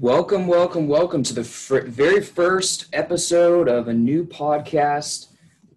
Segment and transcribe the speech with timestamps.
[0.00, 5.28] Welcome, welcome, welcome to the fr- very first episode of a new podcast,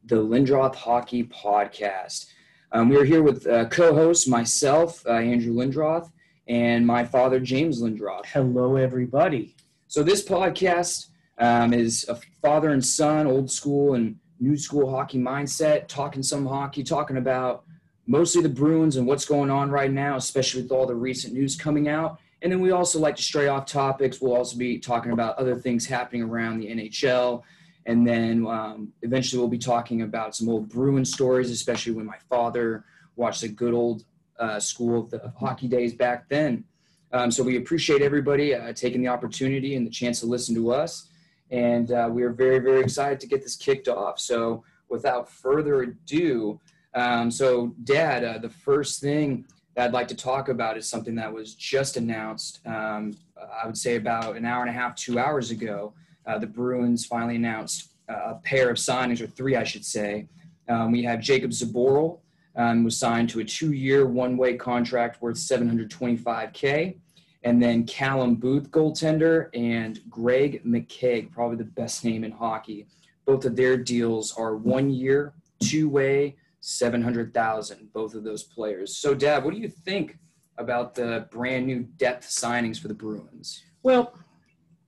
[0.05, 2.25] the Lindroth Hockey Podcast.
[2.71, 6.11] Um, we are here with uh, co-host myself, uh, Andrew Lindroth,
[6.47, 8.25] and my father, James Lindroth.
[8.25, 9.55] Hello, everybody.
[9.87, 15.19] So this podcast um, is a father and son, old school and new school hockey
[15.19, 17.65] mindset, talking some hockey, talking about
[18.07, 21.55] mostly the Bruins and what's going on right now, especially with all the recent news
[21.55, 24.21] coming out and then we also like to stray off topics.
[24.21, 27.41] We'll also be talking about other things happening around the NHL.
[27.87, 32.17] And then um, eventually we'll be talking about some old Bruin stories, especially when my
[32.29, 34.03] father watched the good old
[34.39, 36.63] uh, school of the hockey days back then.
[37.11, 40.71] Um, so we appreciate everybody uh, taking the opportunity and the chance to listen to
[40.71, 41.09] us.
[41.49, 44.19] And uh, we are very, very excited to get this kicked off.
[44.19, 46.59] So without further ado,
[46.93, 49.45] um, so Dad, uh, the first thing
[49.77, 52.61] that I'd like to talk about is something that was just announced.
[52.65, 55.93] Um, I would say about an hour and a half, two hours ago.
[56.25, 60.27] Uh, the Bruins finally announced uh, a pair of signings, or three, I should say.
[60.67, 62.17] Um, we have Jakub Zboril
[62.55, 66.97] um, was signed to a two-year, one-way contract worth 725k,
[67.43, 72.87] and then Callum Booth, goaltender, and Gregg McKegg, probably the best name in hockey.
[73.27, 76.35] Both of their deals are one-year, two-way
[76.67, 78.97] 700,000, both of those players.
[78.97, 80.17] So, Dad, what do you think
[80.57, 83.63] about the brand new depth signings for the Bruins?
[83.83, 84.13] Well,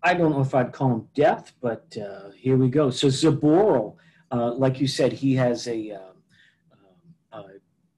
[0.03, 2.89] I don't know if I'd call them depth, but uh, here we go.
[2.89, 3.95] So, Zboril,
[4.29, 5.99] uh, like you said, he has a, uh,
[7.31, 7.43] uh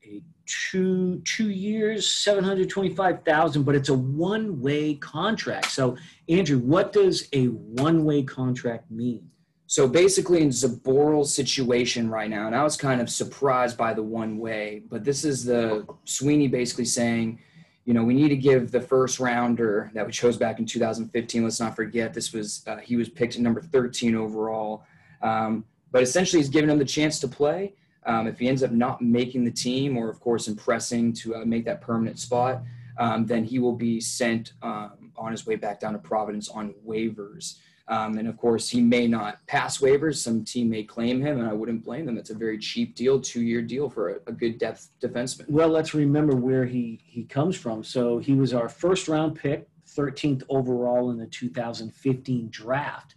[0.06, 5.72] a two two years, seven hundred twenty-five thousand, but it's a one-way contract.
[5.72, 5.98] So,
[6.30, 9.31] Andrew, what does a one-way contract mean?
[9.72, 14.04] So basically, in Zboril's situation right now, and I was kind of surprised by the
[14.04, 17.40] one way, but this is the Sweeney basically saying,
[17.86, 21.46] you know, we need to give the first rounder that we chose back in 2015.
[21.46, 24.84] Let's not forget this was uh, he was picked at number 13 overall,
[25.22, 27.74] um, but essentially he's given him the chance to play.
[28.06, 31.46] Um, if he ends up not making the team, or of course impressing to uh,
[31.46, 32.62] make that permanent spot,
[32.98, 36.74] um, then he will be sent um, on his way back down to Providence on
[36.86, 37.56] waivers.
[37.88, 40.18] Um, and of course, he may not pass waivers.
[40.18, 42.18] Some team may claim him, and I wouldn't blame them.
[42.18, 45.50] It's a very cheap deal, two-year deal for a, a, good depth defenseman.
[45.50, 47.84] Well, let's remember where he he comes from.
[47.84, 53.16] So he was our first-round pick, 13th overall in the 2015 draft.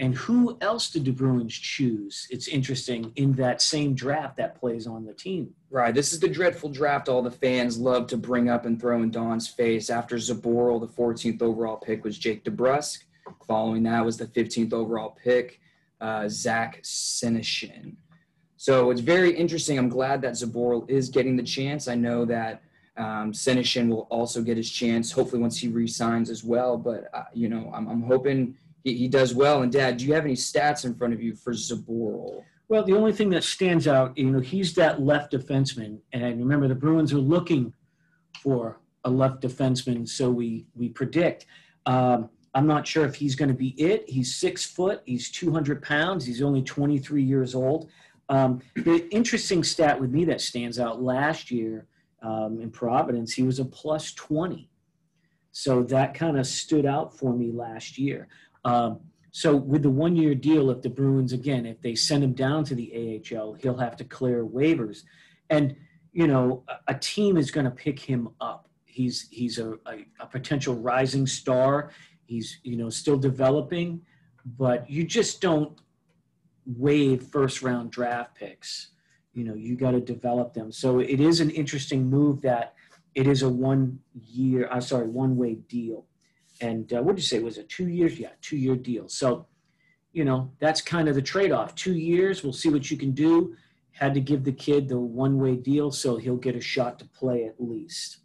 [0.00, 2.26] And who else did the Bruins choose?
[2.28, 5.54] It's interesting in that same draft that plays on the team.
[5.70, 5.94] Right.
[5.94, 9.12] This is the dreadful draft all the fans love to bring up and throw in
[9.12, 9.90] Don's face.
[9.90, 13.04] After Zboril, the 14th overall pick was Jake DeBrusk.
[13.46, 15.60] Following that was the 15th overall pick,
[16.00, 17.96] uh, Zach Senyshyn.
[18.56, 19.78] So it's very interesting.
[19.78, 21.86] I'm glad that Zboril is getting the chance.
[21.88, 22.62] I know that
[22.96, 26.78] um, Senyshyn will also get his chance, hopefully once he resigns as well.
[26.78, 29.62] But, uh, you know, I'm, I'm hoping he, he, does well.
[29.62, 32.42] And, Dad, do you have any stats in front of you for Zboril?
[32.68, 35.98] Well, the only thing that stands out, you know, he's that left defenseman.
[36.12, 37.74] And remember, the Bruins are looking
[38.42, 41.46] for a left defenseman, so we, we predict.
[41.86, 44.08] Um, I'm not sure if he's going to be it.
[44.08, 47.90] He's six foot, he's 200 pounds, he's only 23 years old.
[48.28, 51.86] Um, the interesting stat with me that stands out last year
[52.22, 54.70] um, in Providence, he was a plus 20.
[55.52, 58.28] So that kind of stood out for me last year.
[58.64, 59.00] Um,
[59.30, 62.64] so with the one year deal, if the Bruins, again, if they send him down
[62.64, 65.02] to the AHL, he'll have to clear waivers.
[65.50, 65.76] And,
[66.12, 68.68] you know, a, a team is going to pick him up.
[68.84, 71.90] He's, he's a, a, a potential rising star.
[72.26, 74.00] He's, you know, still developing,
[74.44, 75.78] but you just don't
[76.66, 78.88] waive first round draft picks.
[79.32, 80.70] You know, you got to develop them.
[80.72, 82.74] So it is an interesting move that
[83.14, 86.06] it is a one year, I'm sorry, one way deal.
[86.60, 87.40] And uh, what did you say?
[87.40, 88.18] Was it two years?
[88.18, 89.08] Yeah, two year deal.
[89.08, 89.46] So,
[90.12, 91.74] you know, that's kind of the trade off.
[91.74, 93.56] Two years, we'll see what you can do.
[93.92, 97.04] Had to give the kid the one way deal so he'll get a shot to
[97.06, 98.18] play at least.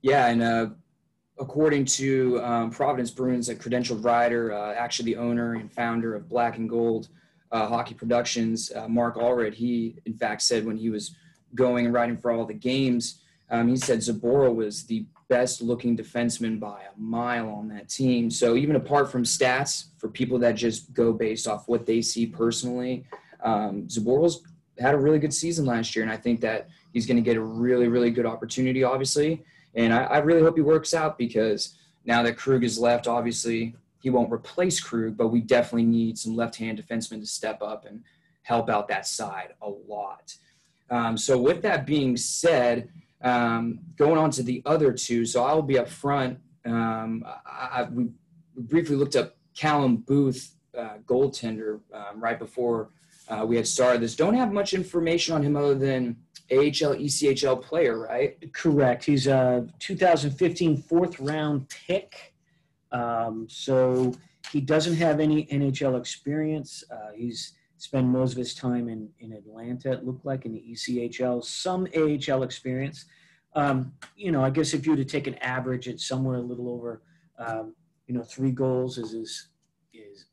[0.00, 0.66] Yeah, and uh,
[1.42, 6.28] according to um, Providence Bruins, a credentialed writer, uh, actually the owner and founder of
[6.28, 7.08] Black and Gold
[7.50, 11.16] uh, Hockey Productions, uh, Mark Allred, he in fact said when he was
[11.56, 15.96] going and writing for all the games, um, he said Zboril was the best looking
[15.96, 18.30] defenseman by a mile on that team.
[18.30, 22.24] So even apart from stats, for people that just go based off what they see
[22.24, 23.04] personally,
[23.42, 24.42] um, Zboril's
[24.78, 27.36] had a really good season last year, and I think that he's going to get
[27.36, 29.44] a really, really good opportunity, obviously.
[29.74, 33.74] And I, I really hope he works out because now that Krug is left, obviously
[34.00, 38.02] he won't replace Krug, but we definitely need some left-hand defensemen to step up and
[38.42, 40.34] help out that side a lot.
[40.90, 42.88] Um, so with that being said,
[43.22, 46.38] um, going on to the other two, so I'll be up front.
[46.64, 48.08] Um, I, I, we
[48.56, 52.90] briefly looked up Callum Booth, uh, goaltender, um, right before
[53.32, 54.14] uh, we had started this.
[54.14, 56.16] Don't have much information on him other than
[56.50, 58.52] AHL, ECHL player, right?
[58.52, 59.04] Correct.
[59.04, 62.34] He's a 2015 fourth round pick.
[62.90, 64.14] Um, so
[64.50, 66.84] he doesn't have any NHL experience.
[66.90, 70.62] Uh, he's spent most of his time in, in Atlanta, it looked like, in the
[70.70, 73.06] ECHL, some AHL experience.
[73.54, 76.42] Um, you know, I guess if you were to take an average, it's somewhere a
[76.42, 77.02] little over,
[77.38, 77.74] um,
[78.06, 79.48] you know, three goals is his, is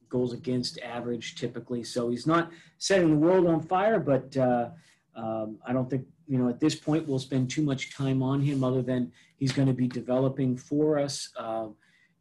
[0.10, 1.84] goals against average typically.
[1.84, 4.70] So he's not setting the world on fire, but uh,
[5.16, 8.42] um, I don't think, you know, at this point we'll spend too much time on
[8.42, 11.30] him other than he's going to be developing for us.
[11.38, 11.68] Uh,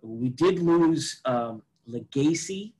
[0.03, 2.75] we did lose um, Legacy,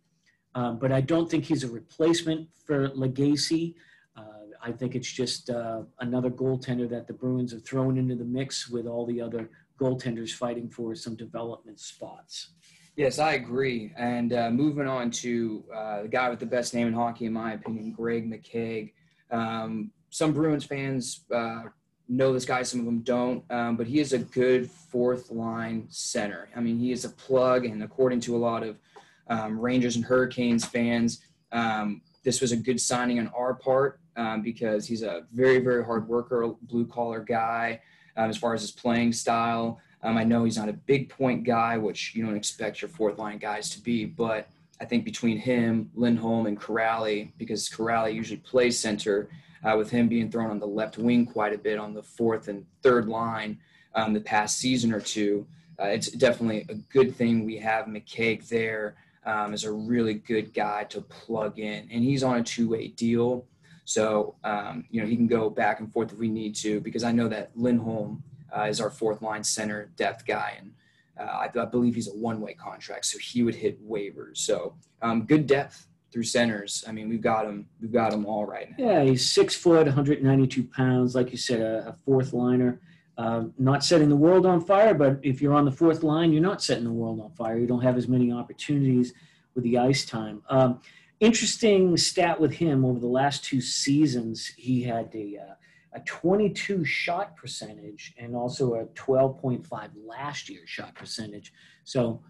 [0.55, 3.77] um, but I don't think he's a replacement for Legacy.
[4.17, 4.23] Uh,
[4.63, 8.69] I think it's just uh, another goaltender that the Bruins have thrown into the mix
[8.69, 9.51] with all the other
[9.81, 12.51] goaltenders fighting for some development spots.
[12.99, 13.93] Yes, I agree.
[13.97, 17.33] And uh, moving on to uh, the guy with the best name in hockey, in
[17.33, 18.93] my opinion, Gregg McKegg.
[19.31, 21.63] Um, some Bruins fans uh,
[22.09, 25.87] know this guy, some of them don't, um, but he is a good fourth line
[25.91, 26.49] center.
[26.57, 28.81] I mean, he is a plug, and according to a lot of
[29.29, 31.23] um, Rangers and Hurricanes fans,
[31.53, 35.85] um, this was a good signing on our part um, because he's a very, very
[35.85, 37.81] hard worker, blue collar guy
[38.17, 39.81] um, as far as his playing style.
[40.03, 43.19] Um, I know he's not a big point guy, which you don't expect your fourth
[43.19, 44.49] line guys to be, but
[44.81, 49.29] I think between him, Lindholm, and Kuraly, because Kuraly usually plays center,
[49.65, 52.49] uh, with him being thrown on the left wing quite a bit on the fourth
[52.49, 53.59] and third line
[53.95, 55.47] um, the past season or two,
[55.81, 60.55] uh, it's definitely a good thing we have McKegg there um, as a really good
[60.55, 61.89] guy to plug in.
[61.91, 63.47] And he's on a two way deal.
[63.85, 67.05] So, um, you know, he can go back and forth if we need to, because
[67.05, 68.23] I know that Lindholm
[68.57, 70.55] uh, is our fourth line center depth guy.
[70.59, 70.73] And
[71.19, 74.39] uh, I, I, believe he's a one way contract, so he would hit waivers.
[74.39, 76.85] So, um, good depth through centers.
[76.87, 77.67] I mean, we've got him.
[77.81, 78.85] We've got him all right now.
[78.85, 81.15] Yeah, he's six foot, 192 pounds.
[81.15, 82.81] Like you said, a, a fourth liner.
[83.17, 86.41] Uh, not setting the world on fire, but if you're on the fourth line, you're
[86.41, 87.59] not setting the world on fire.
[87.59, 89.13] You don't have as many opportunities
[89.57, 90.41] with the ice time.
[90.49, 90.81] Um,
[91.19, 95.55] interesting stat with him over the last two seasons, he had a, uh,
[95.93, 101.53] a 22 shot percentage and also a 12.5 last year shot percentage.
[101.85, 102.23] So,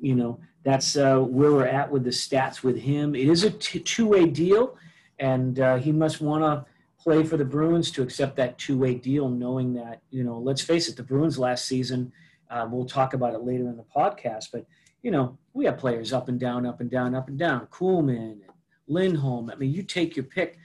[0.00, 3.14] you know, that's uh, where we're at with the stats with him.
[3.14, 4.76] It is a t- two way deal,
[5.18, 6.64] and uh, he must want to
[7.02, 10.62] play for the Bruins to accept that two way deal, knowing that, you know, let's
[10.62, 12.12] face it, the Bruins last season,
[12.50, 14.66] uh, we'll talk about it later in the podcast, but,
[15.02, 17.66] you know, we have players up and down, up and down, up and down.
[17.80, 18.42] And
[18.86, 19.50] Lindholm.
[19.50, 20.58] I mean, you take your pick.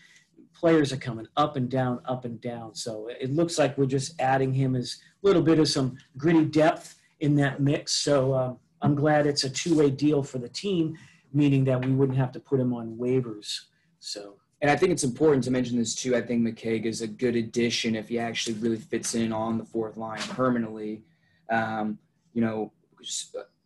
[0.60, 2.74] Players are coming up and down, up and down.
[2.74, 6.46] So it looks like we're just adding him as a little bit of some gritty
[6.46, 7.94] depth in that mix.
[7.94, 10.98] So um, I'm glad it's a two way deal for the team,
[11.34, 13.62] meaning that we wouldn't have to put him on waivers.
[14.00, 16.16] So and I think it's important to mention this too.
[16.16, 19.66] I think McKegg is a good addition if he actually really fits in on the
[19.66, 21.04] fourth line permanently.
[21.52, 22.00] Um,
[22.34, 22.72] you know,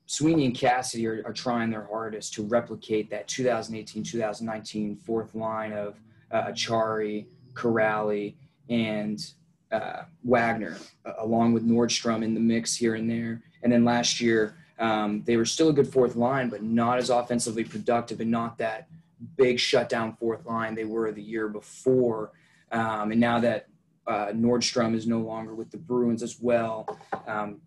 [0.05, 5.99] Sweeney and Cassidy are, are, trying their hardest to replicate that 2018-2019 fourth line of
[6.31, 8.35] uh, Acciari, Kuraly,
[8.69, 9.33] and
[9.71, 10.77] uh, Wagner,
[11.19, 13.41] along with Nordstrom in the mix here and there.
[13.63, 17.09] And then last year, um, they were still a good fourth line, but not as
[17.09, 18.87] offensively productive and not that–
[19.37, 22.31] big shutdown fourth line they were the year before.
[22.71, 23.67] Um, and now that
[24.07, 26.97] uh, Nordstrom is no longer with the Bruins as well,
[27.27, 27.61] um,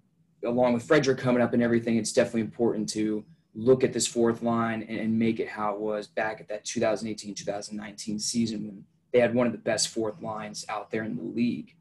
[0.44, 4.42] along with Frederic coming up and everything, it's definitely important to look at this fourth
[4.42, 9.20] line and, and make it how it was back at that 2018-2019 season when they
[9.20, 11.74] had one of the best fourth lines out there in the league.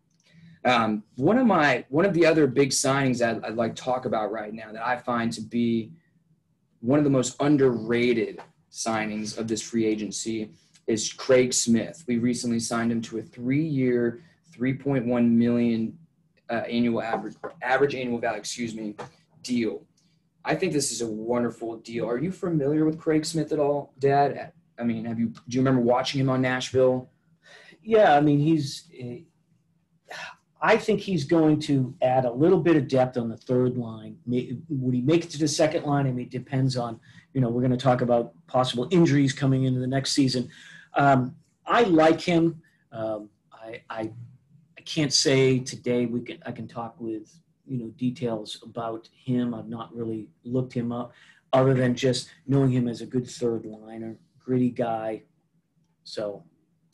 [0.65, 4.05] Um, one of my one of the other big signings I'd, I'd like to talk
[4.05, 5.91] about right now that I find to be
[6.79, 10.51] one of the most underrated signings of this free agency
[10.87, 12.03] is Craig Smith.
[12.07, 14.21] We recently signed him to a three-year,
[14.55, 15.97] 3.1 million
[16.49, 18.95] uh, annual average average annual value, excuse me,
[19.41, 19.83] deal.
[20.45, 22.07] I think this is a wonderful deal.
[22.07, 24.51] Are you familiar with Craig Smith at all, Dad?
[24.77, 27.09] I mean, have you do you remember watching him on Nashville?
[27.81, 28.89] Yeah, I mean, he's.
[30.65, 34.15] I think he's going to add a little bit of depth on the third line.
[34.25, 36.07] Would he make it to the second line?
[36.07, 37.01] I mean, it depends on
[37.33, 40.49] you know, we're going to talk about possible injuries coming into the next season.
[40.95, 41.35] Um,
[41.65, 42.61] I like him.
[42.91, 44.11] Um, I, I,
[44.77, 47.33] I can't say today we can I can talk with
[47.65, 49.53] you know details about him.
[49.53, 51.13] I've not really looked him up,
[51.51, 55.23] other than just knowing him as a good third liner, gritty guy.
[56.03, 56.43] So,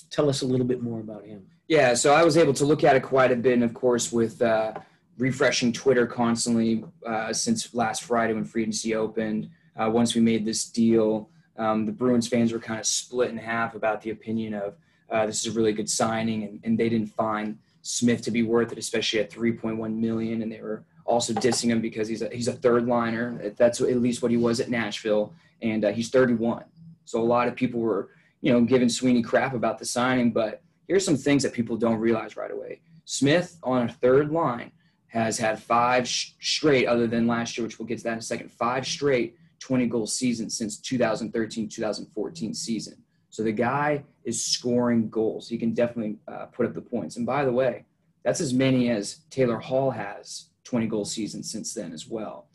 [0.09, 1.45] tell us a little bit more about him.
[1.67, 4.11] Yeah, so I was able to look at it quite a bit, and of course
[4.11, 4.73] with uh,
[5.17, 9.49] refreshing Twitter constantly uh, since last Friday when free agency opened.
[9.75, 13.37] uh, once we made this deal, um, the Bruins fans were kind of split in
[13.37, 14.75] half about the opinion of
[15.11, 18.43] uh, this is a really good signing, and, and they didn't find Smith to be
[18.43, 22.29] worth it, especially at 3.1 million, and they were also dissing him because he's a,
[22.29, 23.53] he's a third liner.
[23.57, 26.65] That's at least what he was at Nashville, and uh, he's 31.
[27.05, 28.09] So a lot of people were,
[28.41, 30.31] you know, giving Sweeney crap about the signing.
[30.31, 32.81] But here's some things that people don't realize right away.
[33.05, 34.71] Smith on a third line
[35.07, 38.19] has had five sh- straight, other than last year, which we'll get to that in
[38.19, 43.03] a second, five straight 20 goal seasons since 2013 2014 season.
[43.29, 45.47] So the guy is scoring goals.
[45.47, 47.17] He can definitely uh, put up the points.
[47.17, 47.85] And by the way,
[48.23, 52.47] that's as many as Taylor Hall has 20 goal seasons since then as well.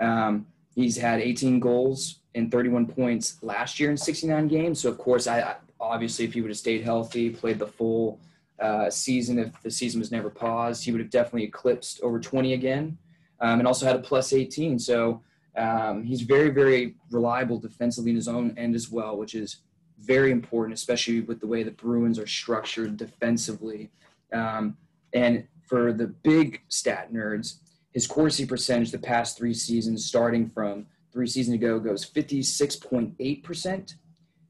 [0.00, 4.80] Um, he's had 18 goals and 31 points last year in 69 games.
[4.80, 8.20] So of course, I, I obviously if he would have stayed healthy, played the full
[8.60, 12.54] uh, season, if the season was never paused, he would have definitely eclipsed over 20
[12.54, 12.96] again,
[13.40, 14.78] um, and also had a plus 18.
[14.78, 15.22] So
[15.56, 19.58] um, he's very, very reliable defensively in his own end as well, which is
[20.02, 23.90] very important, especially with the way the Bruins are structured defensively.
[24.32, 24.76] Um,
[25.12, 27.56] and for the big stat nerds,
[27.92, 33.94] his Corsi percentage the past three seasons, starting from three seasons ago, goes 56.8%,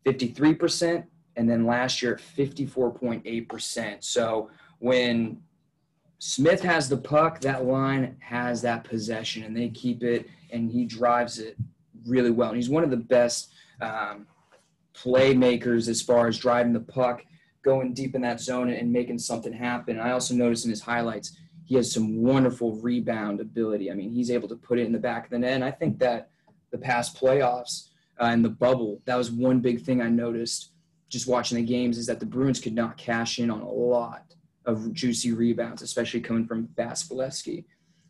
[0.06, 1.04] 53%,
[1.37, 4.04] and then last year 54.8%.
[4.04, 5.42] So when
[6.18, 10.85] Smith has the puck, that line has that possession, and they keep it, and he
[10.85, 11.56] drives it
[12.06, 12.50] really well.
[12.50, 14.26] And he's one of the best um,
[14.94, 17.25] playmakers as far as driving the puck,
[17.62, 19.99] going deep in that zone, and making something happen.
[19.99, 23.90] I also noticed in his highlights he has some wonderful rebound ability.
[23.90, 25.54] I mean, he's able to put it in the back of the net.
[25.54, 26.30] And I think that
[26.70, 27.88] the past playoffs
[28.20, 30.72] uh, and the bubble, that was one big thing I noticed
[31.08, 34.34] just watching the games is that the Bruins could not cash in on a lot
[34.64, 37.64] of juicy rebounds, especially coming from Vasilevskiy.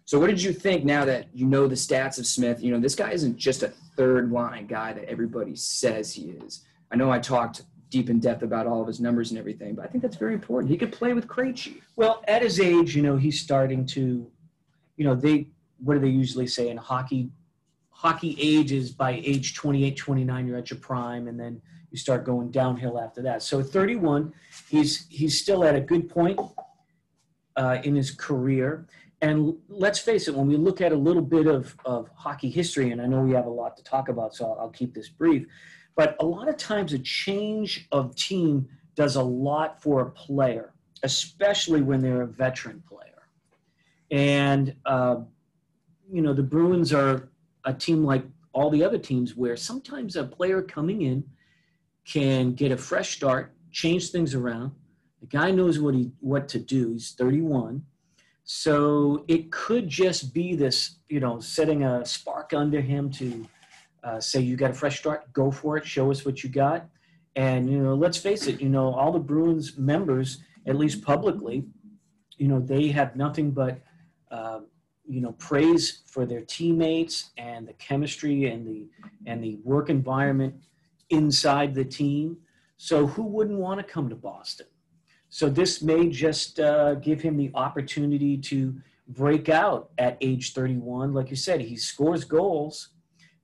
[0.04, 2.62] So, what did you think now that you know the stats of Smith?
[2.62, 6.64] You know, this guy isn't just a third line guy that everybody says he is.
[6.92, 9.84] I know I talked deep in depth about all of his numbers and everything, but
[9.84, 10.70] I think that's very important.
[10.70, 11.80] He could play with Krejci.
[11.96, 14.30] Well, at his age, you know, he's starting to,
[14.96, 17.30] you know, they what do they usually say in hockey?
[17.90, 22.50] Hockey ages by age 28, 29, you're at your prime, and then you start going
[22.50, 23.42] downhill after that.
[23.42, 24.32] So at 31,
[24.68, 26.38] he's he's still at a good point
[27.56, 28.86] uh, in his career.
[29.22, 32.90] And let's face it, when we look at a little bit of, of hockey history,
[32.90, 35.08] and I know we have a lot to talk about, so I'll, I'll keep this
[35.08, 35.46] brief
[35.94, 40.72] but a lot of times, a change of team does a lot for a player,
[41.02, 43.28] especially when they're a veteran player.
[44.10, 45.16] And, uh,
[46.10, 47.30] you know, the Bruins are
[47.64, 51.24] a team like all the other teams where sometimes a player coming in
[52.06, 54.72] can get a fresh start, change things around.
[55.20, 56.92] The guy knows what he what to do.
[56.92, 57.84] He's 31.
[58.44, 63.46] So it could just be this, you know, setting a spark under him to
[64.04, 66.88] uh, say you got a fresh start, go for it, show us what you got.
[67.36, 71.64] And, you know, let's face it, you know, all the Bruins members, at least publicly,
[72.36, 73.80] you know, they have nothing but,
[74.30, 74.60] uh,
[75.06, 78.88] you know, praise for their teammates and the chemistry and the,
[79.26, 80.54] and the work environment
[81.10, 82.36] inside the team.
[82.76, 84.66] So who wouldn't want to come to Boston?
[85.28, 88.74] So this may just uh, give him the opportunity to
[89.08, 91.14] break out at age 31.
[91.14, 92.88] Like you said, he scores goals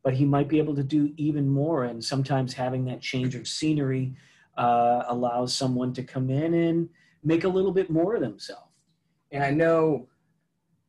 [0.08, 1.84] but he might be able to do even more.
[1.84, 4.14] And sometimes having that change of scenery
[4.56, 6.88] uh, allows someone to come in and
[7.22, 8.72] make a little bit more of themselves.
[9.32, 10.08] And I know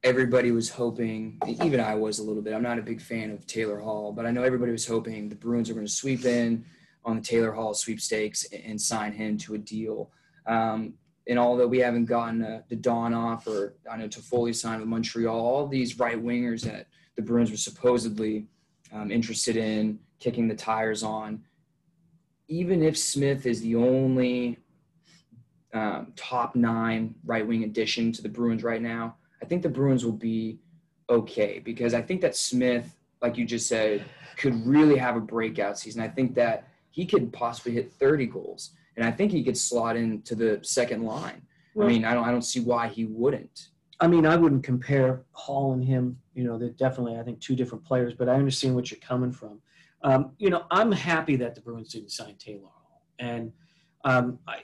[0.06, 2.54] everybody was hoping, even I was a little bit.
[2.54, 5.36] I'm not a big fan of Taylor Hall, but I know everybody was hoping the
[5.36, 6.64] Bruins are going to sweep in
[7.04, 10.12] on the Taylor Hall sweepstakes and sign him to a deal.
[10.46, 10.94] Um,
[11.28, 15.68] and although we haven't gotten uh, Dadonov or I know Toffoli signed with Montreal, all
[15.68, 18.48] these right wingers that the Bruins were supposedly
[18.92, 21.44] um, interested in kicking the tires on.
[22.48, 24.58] Even if Smith is the only
[25.74, 30.04] um, top nine right wing addition to the Bruins right now, I think the Bruins
[30.04, 30.60] will be
[31.10, 34.04] okay because I think that Smith, like you just said,
[34.38, 36.02] could really have a breakout season.
[36.02, 39.96] I think that he could possibly hit 30 goals, and I think he could slot
[39.96, 41.42] into the second line.
[41.76, 43.70] Well, I mean, I don't, I don't see why he wouldn't.
[44.02, 46.18] I mean, I wouldn't compare Hall and him.
[46.34, 48.14] You know, they're definitely, I think, two different players.
[48.14, 49.62] But I understand what you're coming from.
[50.04, 53.52] Um, you know, I'm happy that the Bruins didn't sign Taylor Hall, and
[54.06, 54.60] um, I,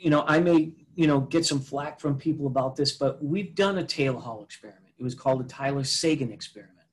[0.00, 3.54] you know, I may, you know, get some flack from people about this, but we've
[3.54, 4.92] done a Taylor Hall experiment.
[4.98, 6.88] It was called the Tyler Seguin experiment,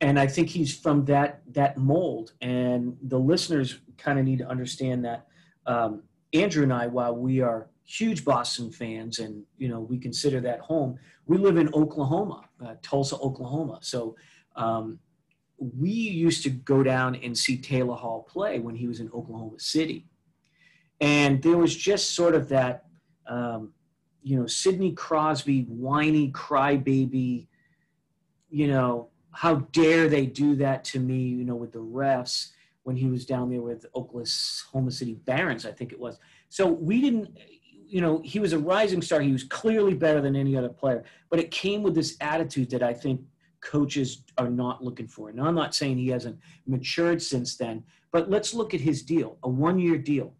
[0.00, 2.32] and I think he's from that that mold.
[2.40, 5.28] And the listeners kind of need to understand that
[5.66, 10.40] um, Andrew and I, while we are huge Boston fans, and you know we consider
[10.40, 10.98] that home.
[11.26, 13.78] We live in Oklahoma, uh, Tulsa, Oklahoma.
[13.82, 14.16] So,
[14.56, 14.98] um,
[15.58, 19.58] we used to go down and see Taylor Hall play when he was in Oklahoma
[19.58, 20.06] City.
[21.00, 22.84] And there was just sort of that,
[23.26, 23.72] um,
[24.22, 27.46] you know, Sidney Crosby, whiny crybaby,
[28.50, 32.50] you know, how dare they do that to me, you know, with the refs
[32.84, 36.18] when he was down there with Oklahoma City Barons, I think it was.
[36.48, 37.36] So we didn't,
[37.88, 39.20] you know, he was a rising star.
[39.20, 42.82] He was clearly better than any other player, but it came with this attitude that
[42.82, 43.20] I think
[43.60, 45.32] coaches are not looking for.
[45.32, 49.38] Now, I'm not saying he hasn't matured since then, but let's look at his deal
[49.42, 50.34] a one year deal.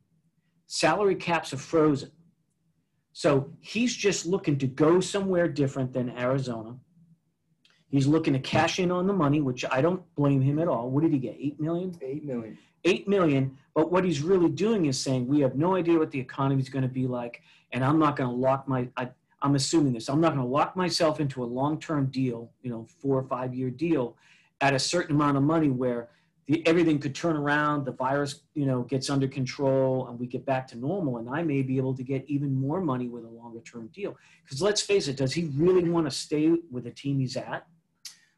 [0.67, 2.11] Salary caps are frozen.
[3.13, 6.77] So he's just looking to go somewhere different than Arizona.
[7.89, 10.91] He's looking to cash in on the money, which I don't blame him at all.
[10.91, 11.37] What did he get?
[11.39, 11.97] Eight million?
[12.03, 12.59] Eight million.
[12.87, 13.59] Eight million.
[13.75, 16.71] But what he's really doing is saying, we have no idea what the economy is
[16.71, 18.89] going to be like, and I'm not going to lock my.
[18.97, 19.11] I,
[19.43, 20.09] I'm assuming this.
[20.09, 23.71] I'm not going to lock myself into a long-term deal, you know, four or five-year
[23.71, 24.17] deal,
[24.63, 26.09] at a certain amount of money where
[26.47, 30.47] the, everything could turn around, the virus, you know, gets under control, and we get
[30.47, 33.29] back to normal, and I may be able to get even more money with a
[33.29, 34.17] longer-term deal.
[34.43, 37.67] Because let's face it, does he really want to stay with the team he's at?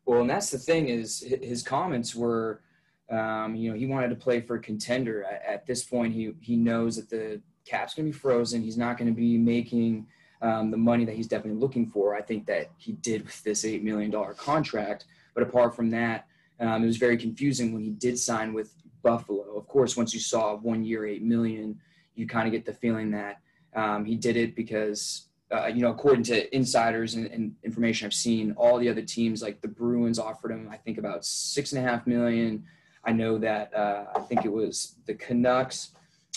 [0.04, 2.62] Well, and that's the thing is his comments were,
[3.10, 5.24] um, you know, he wanted to play for a contender.
[5.24, 8.62] At, at this point, he he knows that the cap's going to be frozen.
[8.62, 10.06] He's not going to be making
[10.42, 12.14] um, the money that he's definitely looking for.
[12.14, 15.06] I think that he did with this eight million dollar contract.
[15.34, 16.26] But apart from that,
[16.60, 19.56] um, it was very confusing when he did sign with Buffalo.
[19.56, 21.80] Of course, once you saw one year eight million,
[22.14, 23.40] you kind of get the feeling that
[23.74, 28.12] um, he did it because uh, you know, according to insiders and, and, information I've
[28.12, 31.82] seen, all the other teams, like the Bruins, offered him, I think, about six and
[31.82, 32.64] a half million.
[33.04, 35.92] I know that uh, I think it was the Canucks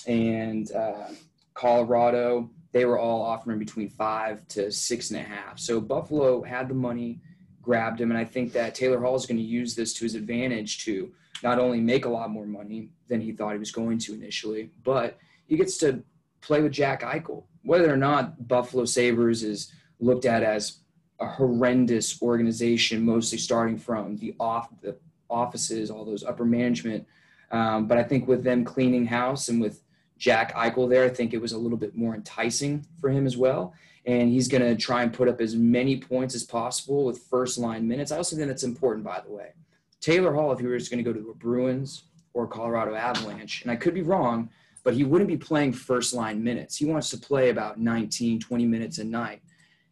[0.07, 1.07] and uh,
[1.53, 2.49] Colorado.
[2.71, 5.59] They were all offering between five to six and a half.
[5.59, 7.19] So Buffalo had the money,
[7.61, 10.15] grabbed him, and I think that Taylor Hall is going to use this to his
[10.15, 11.11] advantage to
[11.43, 14.71] not only make a lot more money than he thought he was going to initially,
[14.83, 16.03] but he gets to
[16.39, 20.79] play with Jack Eichel whether or not Buffalo Sabres is looked at as
[21.19, 24.97] a horrendous organization, mostly starting from the off the
[25.31, 27.07] offices, all those upper management.
[27.51, 29.81] Um, but I think with them cleaning house and with
[30.17, 33.37] Jack Eichel there, I think it was a little bit more enticing for him as
[33.37, 33.73] well.
[34.05, 37.57] And he's going to try and put up as many points as possible with first
[37.57, 38.11] line minutes.
[38.11, 39.53] I also think that's important, by the way.
[39.99, 43.71] Taylor Hall, if he was going to go to the Bruins or Colorado Avalanche, and
[43.71, 44.49] I could be wrong,
[44.83, 46.77] but he wouldn't be playing first line minutes.
[46.77, 49.41] He wants to play about 19, 20 minutes a night.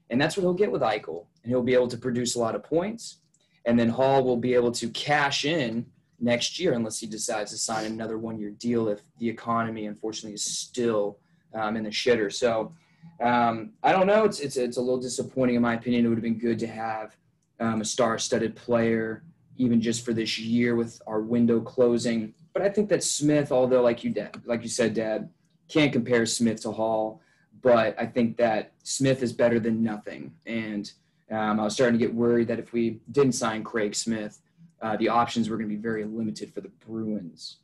[0.10, 1.26] And that's what he'll get with Eichel.
[1.44, 3.18] And he'll be able to produce a lot of points.
[3.66, 5.86] And then Hall will be able to cash in
[6.20, 10.34] next year unless he decides to sign another one year deal if the economy, unfortunately,
[10.34, 11.20] is still
[11.54, 12.32] um, in the shitter.
[12.32, 12.74] So
[13.22, 14.26] um, I don't know.
[14.26, 16.06] It's, it's, it's a little disappointing, in my opinion.
[16.06, 17.16] It would have been good to have
[17.60, 19.24] um, a star studded player,
[19.58, 23.82] even just for this year with our window closing but I think that Smith, although
[23.82, 24.14] like you
[24.46, 25.30] like you said, Dad,
[25.68, 27.22] can't compare Smith to Hall,
[27.62, 30.34] but I think that Smith is better than nothing.
[30.46, 30.92] And
[31.32, 34.42] um, I was starting to get worried that if we didn't sign Craig Smith,
[34.82, 37.58] uh, the options were going to be very limited for the Bruins.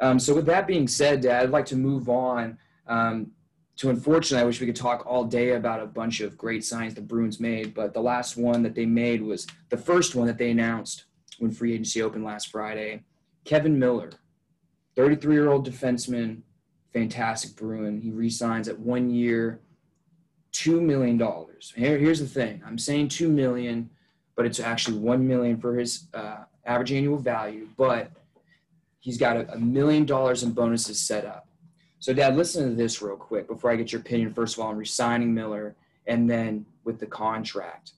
[0.00, 3.32] Um, so with that being said, Dad, I'd like to move on um,
[3.76, 6.94] to unfortunately, I wish we could talk all day about a bunch of great signs
[6.94, 10.38] the Bruins made, but the last one that they made was the first one that
[10.38, 11.04] they announced
[11.38, 13.04] when free agency opened last Friday.
[13.44, 14.10] Kevan Miller,
[14.96, 16.42] 33 year old defenseman,
[16.92, 18.00] fantastic Bruin.
[18.00, 19.60] He resigns at one year,
[20.52, 21.18] $2 million.
[21.74, 23.90] Here, here's the thing I'm saying 2 million,
[24.36, 28.10] but it's actually 1 million for his uh, average annual value, but
[29.00, 31.46] he's got a, a million dollars in bonuses set up.
[32.00, 34.70] So, Dad, listen to this real quick before I get your opinion, first of all,
[34.70, 35.74] on resigning Miller
[36.06, 37.92] and then with the contract.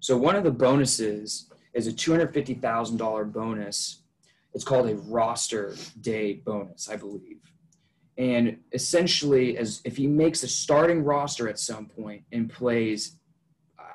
[0.00, 4.04] So, one of the bonuses is a $250,000 bonus
[4.54, 7.40] it's called a roster day bonus, I believe.
[8.16, 13.16] And essentially, as if he makes a starting roster at some point and plays,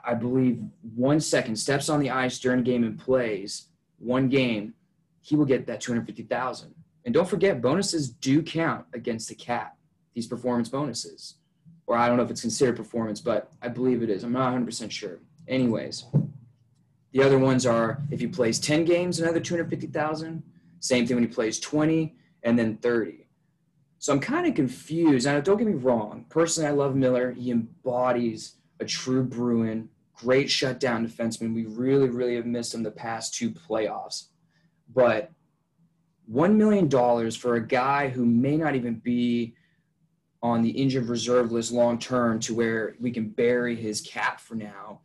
[0.05, 0.61] I believe
[0.95, 4.73] one second, steps on the ice during game and plays one game,
[5.21, 6.73] he will get that 250,000.
[7.05, 9.77] And don't forget, bonuses do count against the cap.
[10.13, 11.35] These performance bonuses,
[11.87, 14.23] or I don't know if it's considered performance, but I believe it is.
[14.23, 15.19] I'm not 100% sure.
[15.47, 16.05] Anyways,
[17.11, 20.43] the other ones are if he plays 10 games, another 250,000.
[20.81, 23.27] Same thing when he plays 20 and then 30.
[23.99, 25.25] So I'm kind of confused.
[25.25, 26.25] Now, don't get me wrong.
[26.29, 27.31] Personally, I love Miller.
[27.31, 31.53] He embodies a true Bruin, great shutdown defenseman.
[31.53, 34.29] We really, really have missed him the past two playoffs.
[34.93, 35.31] But
[36.31, 36.89] $1 million
[37.31, 39.55] for a guy who may not even be
[40.41, 44.55] on the injured reserve list long term to where we can bury his cap for
[44.55, 45.01] now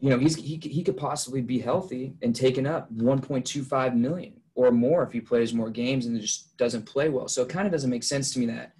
[0.00, 4.72] you know, he's he he could possibly be healthy and taking up 1.25 million or
[4.72, 7.28] more if he plays more games and just doesn't play well.
[7.28, 8.72] So it kind of doesn't make sense to me that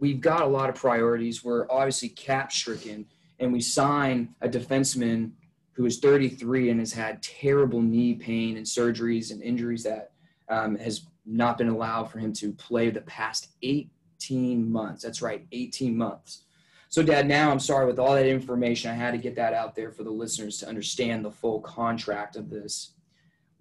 [0.00, 1.44] we've got a lot of priorities.
[1.44, 3.06] We're obviously cap stricken,
[3.38, 5.30] and we sign a defenseman
[5.70, 10.10] who is 33 and has had terrible knee pain and surgeries and injuries that
[10.48, 15.04] um, has not been allowed for him to play the past 18 months.
[15.04, 16.42] That's right, 18 months.
[16.88, 19.76] So, Dad, now I'm sorry with all that information, I had to get that out
[19.76, 22.94] there for the listeners to understand the full contract of this.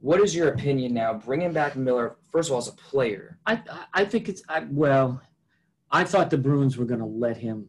[0.01, 2.17] What is your opinion now, bringing back Miller?
[2.31, 3.61] First of all, as a player, I
[3.93, 5.21] I think it's I, well,
[5.91, 7.67] I thought the Bruins were going to let him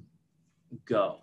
[0.87, 1.18] go,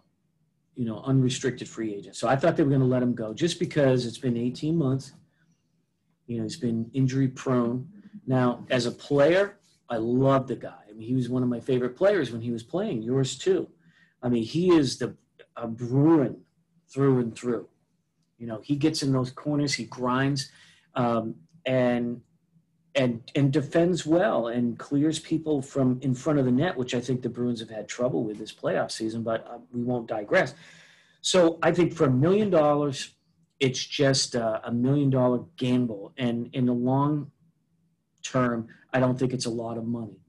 [0.75, 2.15] you know, unrestricted free agent.
[2.15, 4.77] So I thought they were going to let him go just because it's been 18
[4.77, 5.13] months.
[6.27, 7.89] You know, he's been injury prone.
[8.27, 9.57] Now, as a player,
[9.89, 10.83] I love the guy.
[10.87, 13.01] I mean, he was one of my favorite players when he was playing.
[13.01, 13.67] Yours too.
[14.21, 15.15] I mean, he is the
[15.55, 16.41] a Bruin
[16.87, 17.67] through and through.
[18.37, 20.51] You know, he gets in those corners, he grinds,
[20.99, 21.35] um,
[21.65, 22.21] and
[22.95, 26.99] and and defends well and clears people from in front of the net, which I
[26.99, 29.23] think the Bruins have had trouble with this playoff season.
[29.23, 30.53] But uh, we won't digress.
[31.21, 33.15] So I think for a million dollars,
[33.59, 37.31] it's just a, a million dollar gamble, and in the long
[38.21, 40.19] term, I don't think it's a lot of money.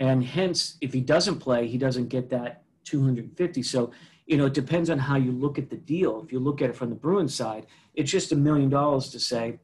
[0.00, 3.62] And hence, if he doesn't play, he doesn't get that 250.
[3.62, 3.92] So,
[4.30, 6.22] you know, it depends on how you look at the deal.
[6.24, 9.18] If you look at it from the Bruins side, it's just a million dollars to
[9.18, 9.58] say,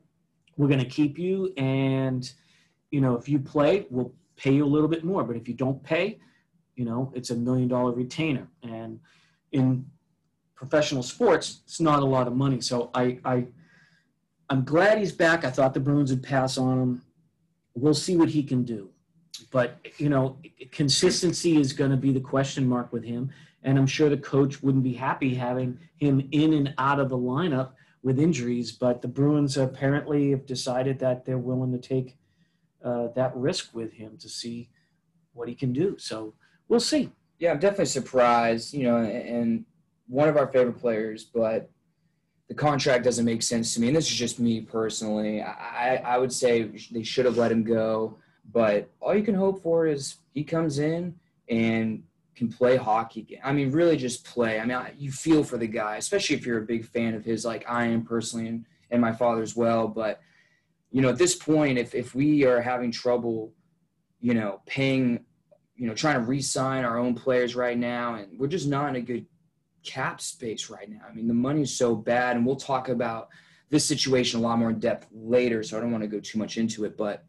[0.57, 1.52] we're going to keep you.
[1.57, 2.29] And,
[2.90, 5.22] you know, if you play, we'll pay you a little bit more.
[5.22, 6.18] But if you don't pay,
[6.74, 8.48] you know, it's a million dollar retainer.
[8.64, 8.98] And
[9.52, 9.87] in
[10.57, 12.61] professional sports, it's not a lot of money.
[12.61, 13.46] So I, I,
[14.50, 15.44] I'm glad he's back.
[15.44, 17.02] I thought the Bruins would pass on him.
[17.74, 18.90] We'll see what he can do
[19.50, 20.38] but you know,
[20.72, 23.31] consistency is going to be the question mark with him.
[23.66, 27.18] And I'm sure the coach wouldn't be happy having him in and out of the
[27.18, 28.70] lineup with injuries.
[28.70, 32.16] But the Bruins apparently have decided that they're willing to take
[32.83, 34.70] uh, that risk with him to see
[35.35, 35.98] what he can do.
[35.98, 36.33] So
[36.68, 37.11] we'll see.
[37.40, 38.72] Yeah, I'm definitely surprised.
[38.72, 39.64] You know, and
[40.07, 41.68] one of our favorite players, but
[42.48, 43.88] the contract doesn't make sense to me.
[43.88, 45.42] And this is just me personally.
[45.42, 48.16] I, I would say they should have let him go.
[48.52, 51.16] But all you can hope for is he comes in
[51.48, 52.05] and
[52.37, 53.40] can play hockey.
[53.42, 54.61] I mean, really just play.
[54.61, 57.44] I mean, you feel for the guy, especially if you're a big fan of his,
[57.44, 59.88] like I am personally, and, and my father as well.
[59.88, 60.20] But,
[60.90, 63.55] you know, at this point, if, if we are having trouble,
[64.20, 65.25] you know, paying,
[65.77, 68.90] you know, trying to re sign our own players right now, and we're just not
[68.90, 69.27] in a good
[69.83, 71.03] cap space right now.
[71.09, 73.29] I mean, the money's so bad, and we'll talk about
[73.70, 76.38] this situation a lot more in depth later, so I don't want to go too
[76.38, 76.96] much into it.
[76.96, 77.25] But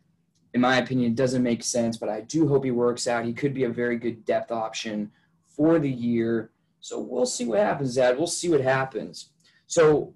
[0.58, 3.26] in my opinion, doesn't make sense, but I do hope he works out.
[3.26, 5.12] He could be a very good depth option
[5.48, 6.50] for the year.
[6.80, 8.18] So we'll see what happens, Zad.
[8.18, 9.30] We'll see what happens.
[9.68, 10.16] So,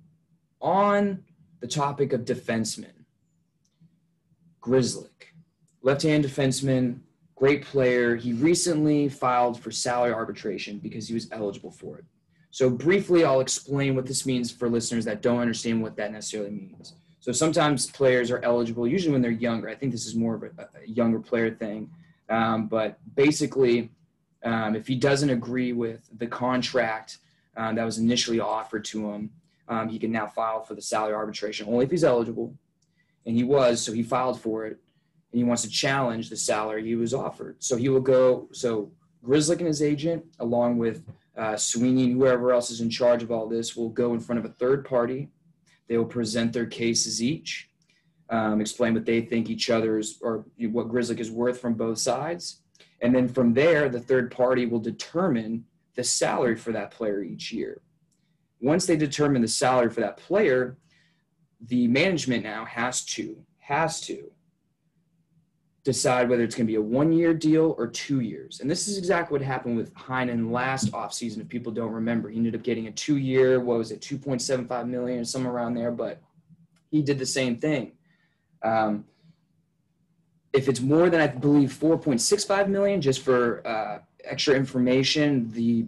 [0.60, 1.24] on
[1.60, 3.06] the topic of defensemen,
[4.64, 5.30] Grzelcyk,
[5.84, 7.02] left hand defenseman,
[7.36, 8.16] great player.
[8.16, 12.06] He recently filed for salary arbitration because he was eligible for it.
[12.50, 16.50] So, briefly, I'll explain what this means for listeners that don't understand what that necessarily
[16.50, 16.96] means.
[17.22, 19.70] So sometimes players are eligible, usually when they're younger.
[19.70, 21.90] I think this is more of a, younger player thing.
[22.30, 23.92] Um, but basically,
[24.44, 27.20] um, if he doesn't agree with the contract
[27.56, 29.30] um, that was initially offered to him,
[29.68, 32.56] um, he can now file for the salary arbitration only if he's eligible.
[33.28, 34.80] And he was, so he filed for it.
[35.32, 37.58] And he wants to challenge the salary he was offered.
[37.60, 38.92] So he will go, so
[39.24, 41.04] Grzelcyk and his agent, along with
[41.38, 44.40] uh, Sweeney and whoever else is in charge of all this, will go in front
[44.40, 45.30] of a third party
[45.92, 47.68] they will present their cases each,
[48.30, 52.62] um, explain what they think each other's or what Grzelcyk is worth from both sides.
[53.02, 55.66] And then from there, the third party will determine
[55.98, 57.82] the salary for that player each year.
[58.62, 60.78] Once they determine the salary for that player,
[61.60, 64.32] the management now has to has to
[65.84, 68.60] decide whether it's going to be a one year deal or two years.
[68.60, 71.42] And this is exactly what happened with Heinen last offseason.
[71.42, 74.88] If people don't remember, he ended up getting a two year, what was it, 2.75
[74.88, 75.92] million, somewhere around there.
[75.92, 76.22] But
[76.92, 77.94] he did the same thing.
[78.62, 79.06] Um,
[80.54, 85.88] if it's more than I believe 4.65 million, just for uh, extra information, the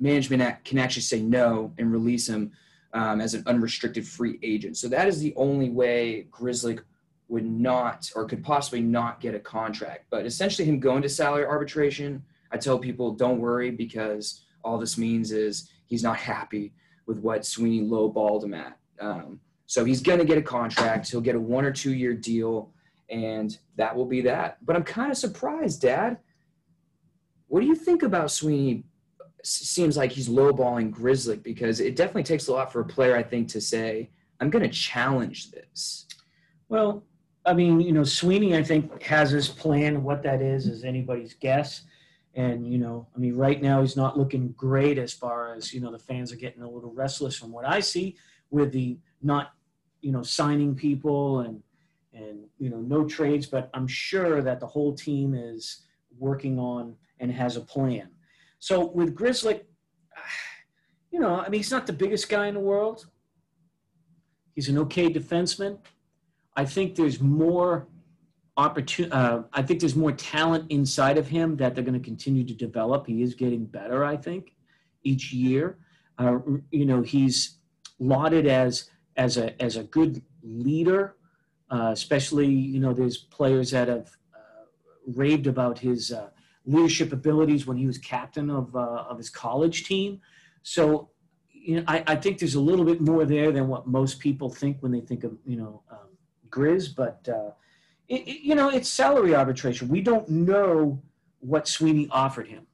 [0.00, 2.52] management can actually say no and release him
[2.92, 4.76] um, as an unrestricted free agent.
[4.76, 6.80] So that is the only way Grizzly
[7.28, 10.06] would not or could possibly not get a contract.
[10.10, 14.98] But essentially, him going to salary arbitration, I tell people don't worry because all this
[14.98, 16.72] means is he's not happy
[17.06, 18.78] with what Sweeney lowballed him at.
[19.00, 21.10] Um, so he's going to get a contract.
[21.10, 22.72] He'll get a one or two year deal,
[23.10, 24.64] and that will be that.
[24.64, 26.18] But I'm kind of surprised, Dad.
[27.48, 28.84] What do you think about Sweeney
[29.42, 33.22] seems like he's lowballing Grizzly because it definitely takes a lot for a player, I
[33.22, 34.10] think, to say,
[34.40, 36.06] I'm going to challenge this.
[36.68, 37.04] Well,
[37.48, 40.02] I mean, you know, Sweeney, I think, has his plan.
[40.02, 41.82] What that is is anybody's guess.
[42.34, 45.80] And, you know, I mean, right now he's not looking great as far as, you
[45.80, 48.16] know, the fans are getting a little restless from what I see
[48.50, 49.52] with the not,
[50.02, 51.62] you know, signing people and,
[52.12, 53.46] and, you know, no trades.
[53.46, 55.86] But I'm sure that the whole team is
[56.18, 58.10] working on and has a plan.
[58.58, 59.62] So with Grizzly,
[61.10, 63.06] you know, I mean, he's not the biggest guy in the world.
[64.54, 65.78] He's an okay defenseman.
[66.58, 67.86] I think there's more
[68.56, 69.12] opportunity.
[69.12, 72.52] Uh, I think there's more talent inside of him that they're going to continue to
[72.52, 73.06] develop.
[73.06, 74.56] He is getting better, I think,
[75.04, 75.78] each year.
[76.18, 76.38] Uh,
[76.72, 77.58] you know, he's
[78.00, 81.14] lauded as as a as a good leader.
[81.70, 84.64] Uh, especially, you know, there's players that have uh,
[85.06, 86.30] raved about his uh,
[86.66, 90.20] leadership abilities when he was captain of, uh, of his college team.
[90.62, 91.10] So,
[91.52, 94.48] you know, I, I, think there's a little bit more there than what most people
[94.48, 96.07] think when they think of, you know, um,
[96.50, 96.94] Grizz.
[96.94, 97.50] But, uh,
[98.08, 99.88] it, it, you know, it's salary arbitration.
[99.88, 101.02] We don't know
[101.40, 102.66] what Sweeney offered him.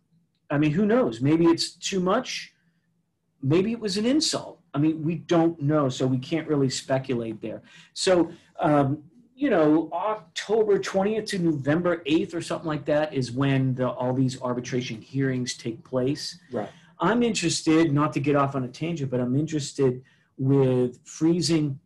[0.51, 1.21] I mean, who knows?
[1.21, 2.53] Maybe it's too much.
[3.43, 4.61] Maybe it was an insult.
[4.73, 7.63] I mean, we don't know, so we can't really speculate there.
[7.93, 9.03] So, um,
[9.37, 14.13] you know, October 20th to November 8th or something like that is when the, all
[14.15, 16.39] these arbitration hearings take place.
[16.53, 16.69] Right.
[17.01, 20.03] I'm interested, not to get off on a tangent, but I'm interested
[20.39, 21.79] with freezing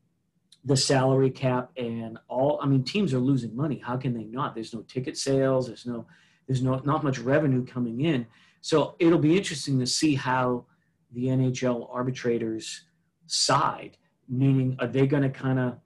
[0.64, 2.59] the salary cap and all.
[2.62, 3.79] I mean, teams are losing money.
[3.79, 4.55] How can they not?
[4.55, 5.66] There's no ticket sales.
[5.66, 6.07] There's no,
[6.47, 8.27] there's no, not much revenue coming in.
[8.61, 10.66] So it'll be interesting to see how
[11.12, 12.85] the NHL arbitrators
[13.27, 13.97] side.
[14.29, 15.79] Meaning, are they going to kind of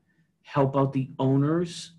[0.42, 1.92] help out the owners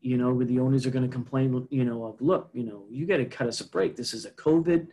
[0.00, 2.84] you know where the owners are going to complain you know of look you know
[2.90, 4.86] you got to cut us a break this is a covid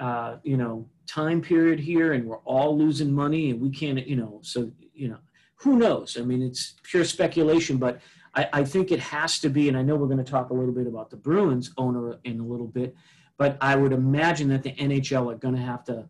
[0.00, 4.16] uh, you know time period here and we're all losing money and we can't you
[4.16, 5.18] know so you know
[5.64, 8.00] who knows i mean it's pure speculation but
[8.34, 10.54] I, I think it has to be and i know we're going to talk a
[10.54, 12.94] little bit about the bruins owner in a little bit
[13.36, 16.08] but i would imagine that the nhl are going to have to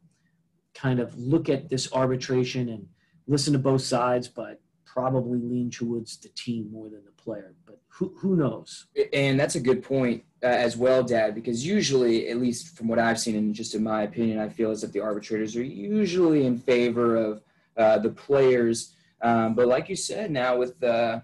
[0.74, 2.86] kind of look at this arbitration and
[3.26, 4.60] listen to both sides but
[4.94, 7.54] probably lean towards the team more than the player.
[7.66, 8.86] But who, who knows?
[9.12, 13.00] And that's a good point uh, as well, Dad, because usually, at least from what
[13.00, 16.46] I've seen and just in my opinion, I feel as if the arbitrators are usually
[16.46, 17.42] in favor of
[17.76, 18.94] uh, the players.
[19.22, 21.22] Um, but like you said, now with the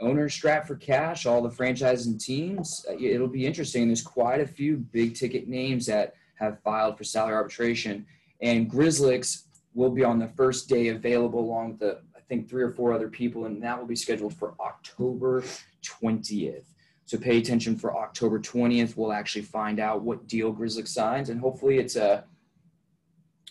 [0.00, 3.86] owners strapped for cash, all the franchises and teams, uh, it'll be interesting.
[3.86, 8.06] There's quite a few big ticket names that have filed for salary arbitration.
[8.40, 12.62] And Grizzlies will be on the first day available along with the I think three
[12.62, 15.42] or four other people, and that will be scheduled for October
[15.82, 16.64] 20th.
[17.04, 18.96] So pay attention for October 20th.
[18.96, 22.24] We'll actually find out what deal Grizzly signs, and hopefully it's a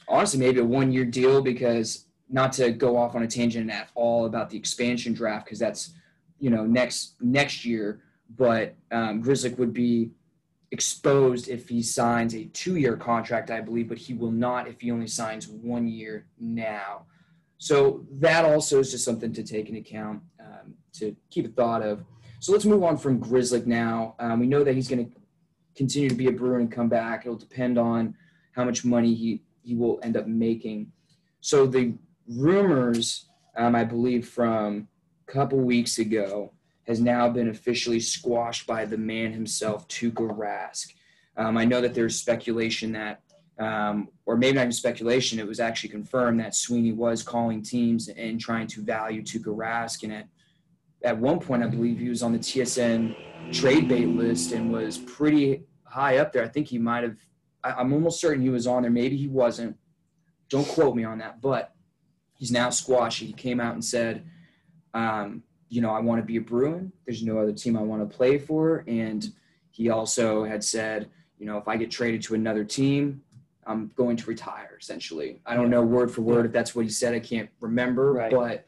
[0.07, 3.89] honestly maybe a one year deal because not to go off on a tangent at
[3.95, 5.93] all about the expansion draft because that's
[6.39, 8.01] you know next next year,
[8.37, 10.11] but um, Grizzly would be
[10.71, 14.81] exposed if he signs a two year contract, I believe, but he will not if
[14.81, 17.05] he only signs one year now.
[17.57, 21.81] So that also is just something to take into account um, to keep a thought
[21.81, 22.03] of.
[22.39, 24.15] So let's move on from Grizzly now.
[24.19, 25.11] Um, we know that he's going to
[25.75, 27.25] continue to be a Bruin and come back.
[27.25, 28.15] It'll depend on
[28.53, 30.91] how much money he, he will end up making.
[31.41, 31.95] So the
[32.29, 34.87] rumors, um, I believe, from
[35.27, 36.53] a couple weeks ago
[36.87, 40.93] has now been officially squashed by the man himself, Tuukka Rask.
[41.37, 43.21] Um, I know that there's speculation that
[43.59, 48.07] um, or maybe not even speculation, it was actually confirmed that Sweeney was calling teams
[48.07, 50.03] and trying to value Tuukka Rask.
[50.03, 50.27] And at,
[51.03, 54.97] at one point, I believe he was on the TSN trade bait list and was
[54.97, 56.43] pretty high up there.
[56.43, 57.17] I think he might have,
[57.61, 58.91] I, am almost certain he was on there.
[58.91, 59.75] Maybe he wasn't.
[60.47, 61.41] Don't quote me on that.
[61.41, 61.73] But
[62.39, 63.19] he's now squashed.
[63.19, 64.25] He came out and said,
[64.95, 66.91] um, you know, I want to be a Bruin.
[67.05, 68.83] There's no other team I want to play for.
[68.87, 69.31] And
[69.69, 73.21] he also had said, you know, if I get traded to another team,
[73.67, 75.41] I'm going to retire essentially.
[75.45, 77.13] I don't know word for word if that's what he said.
[77.13, 78.31] I can't remember, right.
[78.31, 78.65] but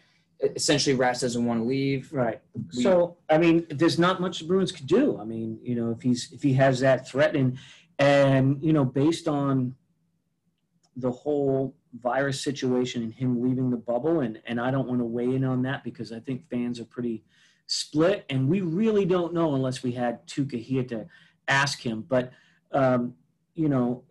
[0.56, 2.14] essentially Rask doesn't want to leave.
[2.14, 2.40] Right.
[2.76, 5.18] We, so I mean, there's not much the Bruins could do.
[5.20, 7.58] I mean, you know, if he's if he has that threat and
[7.98, 9.76] and you know, based on
[10.96, 15.06] the whole virus situation and him leaving the bubble, and and I don't want to
[15.06, 17.24] weigh in on that because I think fans are pretty
[17.68, 21.06] split, and we really don't know unless we had Tuukka here to
[21.48, 22.06] ask him.
[22.08, 22.32] But
[22.72, 23.16] um,
[23.56, 24.04] you know,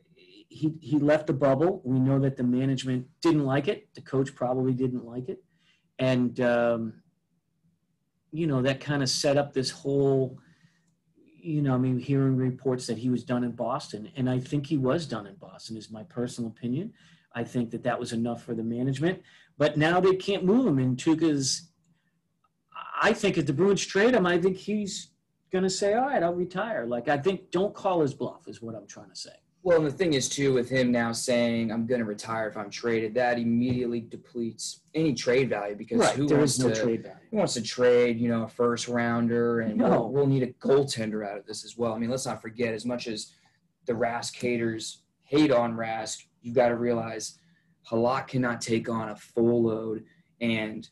[0.50, 1.80] he, he left the bubble.
[1.84, 3.88] We know that the management didn't like it.
[3.94, 5.42] The coach probably didn't like it.
[5.98, 6.94] And, um,
[8.32, 10.38] you know, that kind of set up this whole,
[11.40, 14.66] you know, I mean, hearing reports that he was done in Boston, and I think
[14.66, 16.92] he was done in Boston, is my personal opinion.
[17.34, 19.20] I think that that was enough for the management.
[19.58, 21.68] But now they can't move him, and Tuukka's.
[23.02, 25.10] I think if the Bruins trade him, I think he's
[25.52, 28.60] going to say, "All right, I'll retire." Like I think, don't call his bluff, is
[28.62, 29.30] what I'm trying to say.
[29.62, 32.56] Well, and the thing is too, with him now saying I'm going to retire if
[32.56, 36.70] I'm traded, that immediately depletes any trade value because Right, who there wants is no
[36.72, 37.18] to trade value.
[37.30, 39.90] who wants to trade, you know, a first rounder, and No.
[39.90, 41.92] we'll, we'll need a goaltender out of this as well.
[41.92, 43.34] I mean, let's not forget, as much as
[43.84, 47.38] the Rask haters hate on Rask, you've got to realize
[47.90, 50.04] Halak cannot take on a full load,
[50.40, 50.88] and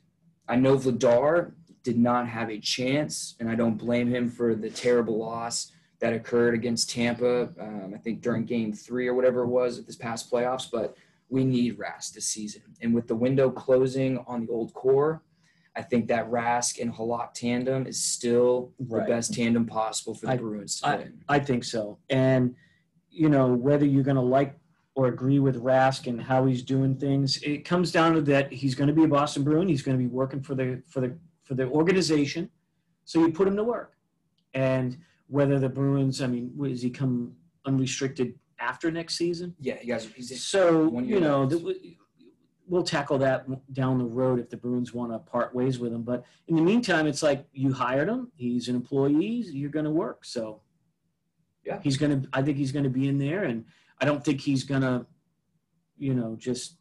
[0.48, 4.70] I know Vladar did not have a chance, and I don't blame him for the
[4.70, 7.50] terrible loss that occurred against Tampa.
[7.60, 10.96] Um, I think during Game Three or whatever it was at this past playoffs, but
[11.28, 15.22] we need Rask this season, and with the window closing on the old core.
[15.76, 19.06] I think that Rask and Halak tandem is still Right.
[19.06, 21.22] the best tandem possible for the I- Bruins to win.
[21.28, 21.98] I think so.
[22.10, 22.56] And,
[23.10, 24.58] you know, whether you're going to like
[24.98, 28.74] or agree with Rask and how he's doing things, it comes down to that he's
[28.74, 29.68] going to be a Boston Bruin.
[29.68, 32.50] He's going to be working for the for the for the organization.
[33.04, 33.92] So you put him to work.
[34.54, 37.32] And whether the Bruins, I mean, does he come
[37.64, 39.54] unrestricted after next season?
[39.60, 40.04] Yeah, you guys.
[40.16, 41.96] He's, So you know, the,
[42.66, 46.02] we'll tackle that down the road if the Bruins want to part ways with him.
[46.02, 49.44] But in the meantime, it's like you hired him; he's an employee.
[49.52, 50.24] You're going to work.
[50.24, 50.62] So
[51.64, 51.78] Yeah.
[51.84, 52.28] he's going to.
[52.32, 53.64] I think he's going to be in there, and
[54.00, 55.06] I don't think he's going to,
[55.98, 56.76] you know, just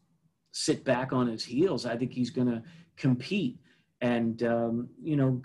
[0.52, 1.86] sit back on his heels.
[1.86, 2.62] I think he's going to
[2.96, 3.58] compete,
[4.00, 5.42] and um, you know.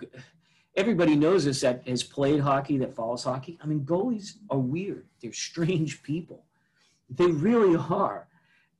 [0.76, 3.56] Everybody knows this that has played hockey, that follows hockey.
[3.62, 5.06] I mean, goalies are weird.
[5.22, 6.46] They're strange people.
[7.08, 8.26] They really are.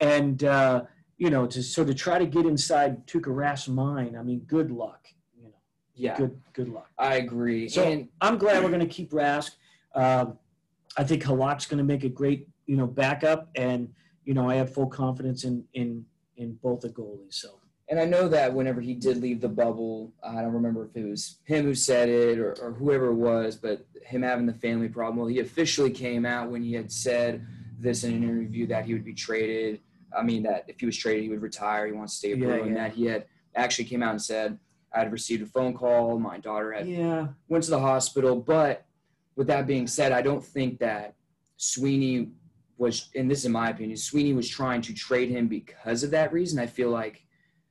[0.00, 4.22] And, uh, you know, to so to try to get inside Tuukka Rask's mind, I
[4.22, 5.07] mean, good luck.
[5.37, 5.54] You know,
[5.94, 6.90] yeah, good good luck.
[6.98, 7.68] I agree.
[7.68, 9.52] So and I'm glad we're going to keep Rask.
[9.94, 10.38] Um,
[10.96, 13.88] I think Halak's going to make a great, you know, backup, and
[14.24, 16.05] you know, I have full confidence in in
[16.37, 17.35] in both the goalies.
[17.35, 20.96] So And I know that whenever he did leave the bubble, I don't remember if
[20.96, 24.55] it was him who said it or, or whoever it was, but him having the
[24.55, 25.18] family problem.
[25.18, 27.46] Well, he officially came out when he had said
[27.79, 29.81] this in an interview that he would be traded.
[30.16, 31.87] I mean, that if he was traded, he would retire.
[31.87, 32.68] He wants to stay a Yeah, Bruin.
[32.68, 32.74] yeah.
[32.74, 34.59] That he had actually came out and said,
[34.92, 36.18] I had received a phone call.
[36.18, 38.37] My daughter had yeah, went to the hospital.
[38.37, 38.87] But
[39.37, 41.14] with that being said, I don't think that
[41.57, 42.31] Sweeney
[42.78, 46.32] was, and this is my opinion, Sweeney was trying to trade him because of that
[46.32, 46.58] reason.
[46.58, 47.24] I feel like,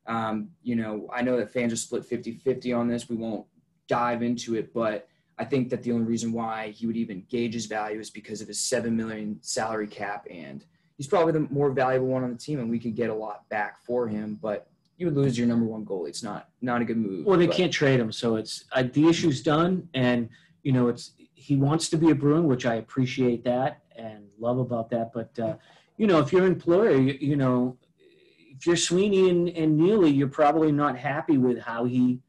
[0.07, 3.09] um, you know, I know that fans are split 50 50 on this.
[3.09, 3.45] We won't
[3.87, 7.53] dive into it, but I think that the only reason why he would even gauge
[7.53, 10.63] his value is because of his seven million salary cap, and
[10.97, 13.47] he's probably the more valuable one on the team, and we could get a lot
[13.49, 14.37] back for him.
[14.41, 16.09] But you would lose your number one goalie.
[16.09, 17.25] It's not not a good move.
[17.25, 20.29] Well, they but- can't trade him, so it's I, the issue's done, and
[20.61, 24.59] you know it's he wants to be a Bruin, which I appreciate that and love
[24.59, 25.11] about that.
[25.13, 25.55] But uh,
[25.97, 27.77] you know, if you're an employer, you, you know,
[28.55, 32.19] if you're Sweeney and, and Neely, you're probably not happy with how he,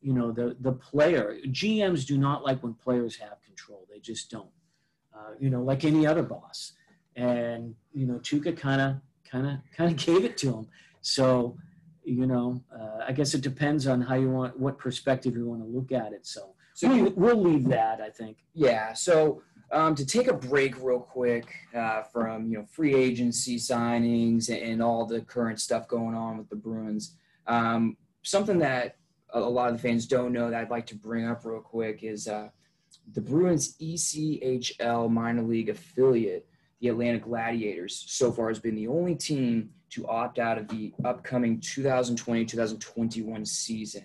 [0.00, 1.36] you know, the the player.
[1.46, 4.50] GMs do not like when players have control; they just don't.
[5.14, 6.72] Uh, you know, like any other boss,
[7.16, 8.96] and you know, Tuukka kind of
[9.30, 10.66] kind of kind of gave it to him.
[11.02, 11.56] So
[12.04, 15.62] you know, uh, I guess it depends on how you want, what perspective you want
[15.62, 16.26] to look at it.
[16.26, 18.38] So, So we, we'll leave that, I think.
[18.54, 18.92] Yeah.
[18.94, 24.48] So um, to take a break real quick uh, from you know free agency signings
[24.48, 28.96] and, and all the current stuff going on with the Bruins, um, something that
[29.32, 32.02] a, lot of the fans don't know that I'd like to bring up real quick
[32.02, 32.48] is uh,
[33.12, 36.48] the Bruins ECHL minor league affiliate,
[36.80, 40.92] the Atlanta Gladiators, so far has been the only team to opt out of the
[41.04, 44.04] upcoming 2020-2021 season,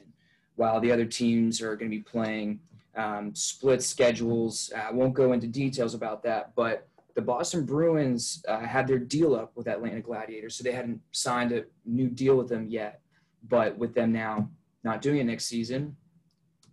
[0.55, 2.59] while the other teams are going to be playing
[2.95, 4.71] um, split schedules.
[4.75, 8.99] Uh, I won't go into details about that, but the Boston Bruins uh, had their
[8.99, 13.01] deal up with Atlanta Gladiators, so they hadn't signed a new deal with them yet.
[13.47, 14.49] But with them now
[14.83, 15.95] not doing it next season,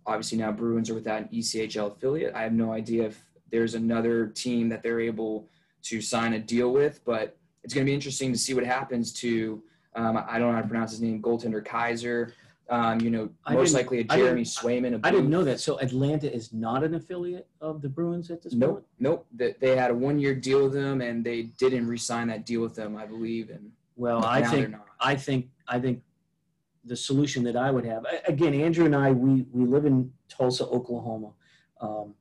[0.05, 2.35] obviously now Bruins are without an ECHL affiliate.
[2.35, 5.47] I have no idea if there's another team that they're able
[5.83, 9.13] to sign a deal with, but it's going to be interesting to see what happens
[9.13, 9.63] to.
[9.95, 12.33] Um, I don't know how to pronounce his name, goaltender Keyser.
[12.69, 14.93] Um, you know, I most didn't- likely a I Jeremy Swayman.
[14.95, 15.31] a I didn't Booth.
[15.31, 15.59] know that.
[15.59, 18.61] So Atlanta is not an affiliate of the Bruins at this point?
[18.61, 19.27] Nope, nope.
[19.33, 22.73] They, they had a one-year deal with them, and they didn't re-sign that deal with
[22.73, 23.49] them, I believe.
[23.49, 24.85] And Well, I now they're think, not.
[25.01, 26.01] I think, I think
[26.85, 30.11] the solution that I would have, a- again, Andrew and I, we, we live in
[30.29, 31.31] Tulsa, Oklahoma.
[31.81, 32.13] Um,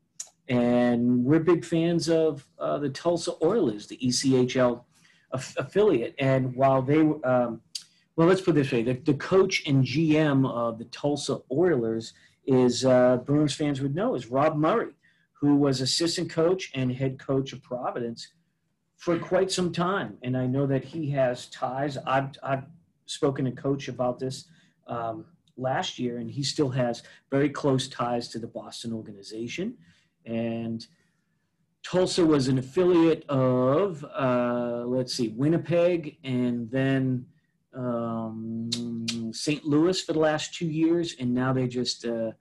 [0.48, 4.82] and we're big fans of uh, the Tulsa Oilers, the ECHL
[5.32, 6.14] aff- affiliate.
[6.18, 7.60] And while they, um,
[8.16, 12.12] well, let's put this way: the, the coach and GM of the Tulsa Oilers
[12.46, 14.92] is uh, Bruins fans would know is Rob Murray,
[15.40, 18.28] who was assistant coach and head coach of Providence
[19.02, 20.16] for quite some time.
[20.22, 21.98] And I know that he has ties.
[22.06, 22.62] I've, I've
[23.06, 24.44] spoken to Coach about this
[24.86, 25.24] um,
[25.56, 29.74] last year, and he still has very close ties to the Boston organization.
[30.24, 30.86] And
[31.82, 37.26] Tulsa was an affiliate of, uh, let's see, Winnipeg, and then
[37.74, 38.70] um,
[39.32, 39.64] St.
[39.64, 42.04] Louis for the last two years, and now they just.
[42.04, 42.32] Uh,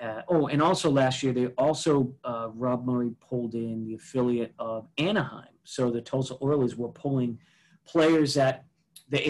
[0.00, 4.54] uh, oh, and also last year they also uh, Rob Murray pulled in the affiliate
[4.58, 5.52] of Anaheim.
[5.64, 7.38] So the Tulsa Oilers were pulling
[7.84, 8.64] players that
[9.10, 9.20] the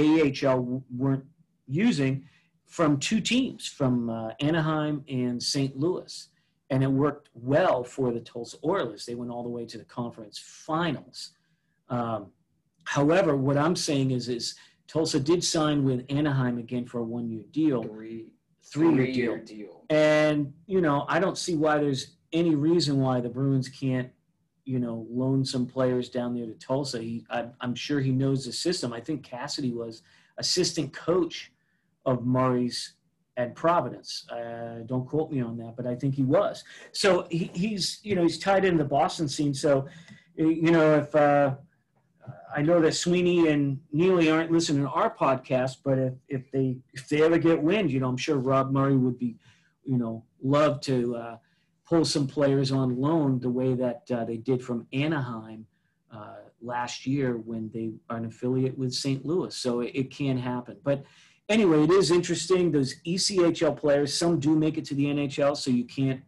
[0.47, 1.25] AHL weren't
[1.67, 2.25] using
[2.67, 5.77] from two teams, from uh, Anaheim and St.
[5.77, 6.29] Louis,
[6.71, 9.05] and it worked well for the Tulsa Oilers.
[9.05, 11.31] They went all the way to the conference finals.
[11.89, 12.31] Um,
[12.85, 14.55] however, what I'm saying is, is
[14.91, 17.85] Tulsa did sign with Anaheim again for a one-year deal.
[17.85, 18.27] Three,
[18.65, 19.69] Three-year deal.
[19.69, 19.85] deal.
[19.89, 24.11] And, you know, I don't see why there's any reason why the Bruins can't,
[24.65, 27.01] you know, loan some players down there to Tulsa.
[27.01, 28.93] He, I, I'm sure he knows the system.
[28.93, 30.03] I think Cassidy was
[30.39, 31.53] assistant coach
[32.05, 32.95] of Murray's
[33.37, 34.27] at Providence.
[34.29, 36.65] Uh, don't quote me on that, but I think he was.
[36.91, 39.55] So he, he's, you know, he's tied in the Boston scene.
[39.55, 39.87] So,
[40.35, 41.55] you know, if, uh,
[42.55, 46.79] I know that Sweeney and Neely aren't listening to our podcast, but if, if they
[46.93, 49.37] if they ever get wind, you know, I'm sure Rob Murray would be,
[49.85, 51.37] you know, love to uh,
[51.87, 55.67] pull some players on loan the way that uh, they did from Anaheim
[56.13, 59.25] uh, last year when they are an affiliate with St.
[59.25, 59.55] Louis.
[59.55, 60.77] So it, it can happen.
[60.83, 61.05] But
[61.49, 62.71] anyway, it is interesting.
[62.71, 66.21] Those ECHL players, some do make it to the NHL, so you can't,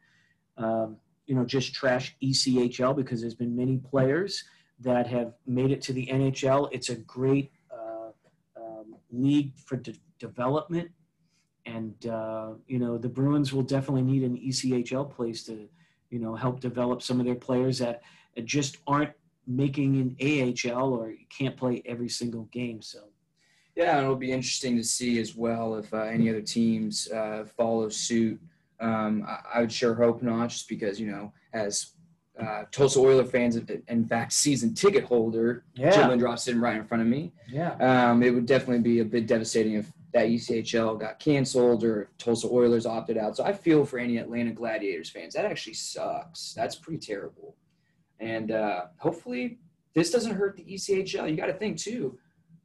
[0.56, 0.96] um,
[1.26, 4.44] you know, just trash ECHL because there's been many players
[4.82, 6.68] that have made it to the NHL.
[6.72, 8.10] It's a great uh,
[8.56, 10.90] um, league for de- development,
[11.66, 15.68] and uh, you know the Bruins will definitely need an ECHL place to,
[16.10, 18.02] you know, help develop some of their players that
[18.44, 19.12] just aren't
[19.46, 22.80] making an AHL or can't play every single game.
[22.82, 23.00] So
[23.74, 27.88] Yeah, it'll be interesting to see as well if uh, any other teams uh, follow
[27.88, 28.40] suit.
[28.80, 31.92] Um, I, I would sure hope not, just because you know, as
[32.42, 33.56] uh, Tulsa Oiler fans,
[33.88, 37.32] in fact, season ticket holder, Jim Lindroth sitting right in front of me.
[37.48, 37.72] yeah,
[38.10, 42.46] Um, it would definitely be a bit devastating if that ECHL got canceled or Tulsa
[42.50, 43.36] Oilers opted out.
[43.36, 45.32] So I feel for any Atlanta Gladiators fans.
[45.34, 46.52] That actually sucks.
[46.52, 47.56] That's pretty terrible.
[48.20, 49.58] And uh, hopefully
[49.94, 51.30] this doesn't hurt the ECHL.
[51.30, 52.18] You got to think too.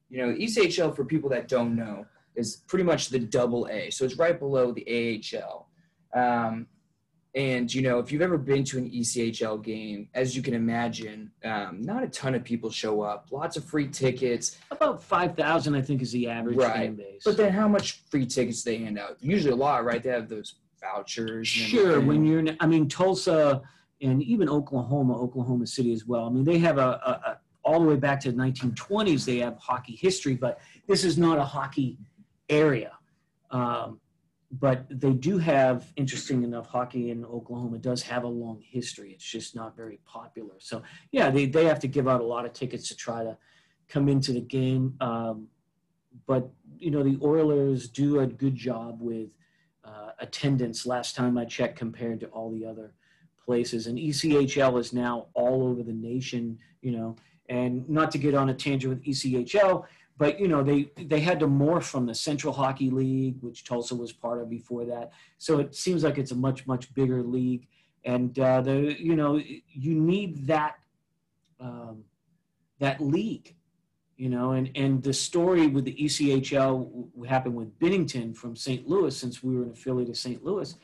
[0.10, 2.06] You know, ECHL for people that don't know
[2.36, 3.90] is pretty much the double A.
[3.92, 5.70] So it's right below the AHL.
[6.14, 6.68] Um,
[7.38, 11.30] and you know, if you've ever been to an ECHL game, as you can imagine,
[11.46, 13.28] um, not a ton of people show up.
[13.30, 14.58] Lots of free tickets.
[14.72, 16.74] about five thousand, I think, is the average Right.
[16.74, 17.22] fan base.
[17.24, 19.18] But then how much free tickets they hand out?
[19.22, 20.02] Usually a lot, right?
[20.02, 21.48] They have those vouchers.
[21.48, 23.62] Sure, when you're, I mean, Tulsa
[24.02, 26.26] and even Oklahoma, Oklahoma City as well.
[26.26, 29.26] I mean, they have a, a, a all the way back to the 1920s.
[29.26, 32.00] They have hockey history, but this is not a hockey
[32.50, 32.94] area.
[33.52, 34.00] Um,
[34.52, 39.12] but they do have, interesting enough, hockey in Oklahoma does have a long history.
[39.12, 40.56] It's just not very popular.
[40.60, 43.38] So yeah, they they have to give out a lot of tickets to try to
[43.90, 44.96] come into the game.
[45.02, 45.48] Um,
[46.26, 49.30] but you know, the Oilers do a good job with
[49.84, 52.94] uh, attendance last time I checked compared to all the other
[53.44, 53.88] places.
[53.88, 57.16] And ECHL is now all over the nation, you know,
[57.50, 59.86] and not to get on a tangent with ECHL,
[60.18, 63.96] but you know, they they had to morph from the Central Hockey League, which Tulsa
[63.96, 65.12] was part of before that.
[65.38, 67.68] So it seems like it's a much much bigger league,
[68.04, 70.76] and uh, the you know you need that
[71.60, 72.04] um,
[72.80, 73.56] that league
[74.18, 78.88] you know and and the story with the ECHL w- happened with Binnington from St.
[78.88, 80.44] Louis since we were an affiliate of St.
[80.44, 80.76] Louis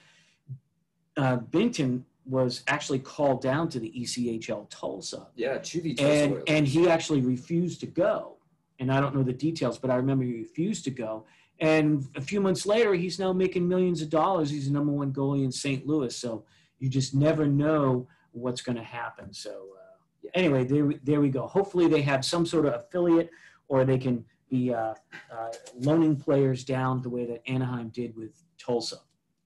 [1.17, 6.43] uh, Binnington was actually called down to the ECHL Tulsa yeah, to the Tulsa and
[6.47, 8.37] and he actually refused to go
[8.79, 11.25] and I don't know the details but I remember he refused to go.
[11.59, 14.49] And a few months later he's now making millions of dollars.
[14.49, 15.85] He's the number one goalie in St.
[15.85, 16.15] Louis.
[16.15, 16.45] So
[16.79, 19.33] you just never know what's going to happen.
[19.33, 21.47] So uh, anyway there, there we go.
[21.47, 23.29] Hopefully they have some sort of affiliate
[23.67, 24.93] or they can be uh,
[25.31, 28.97] uh, loaning players down the way that Anaheim did with Tulsa.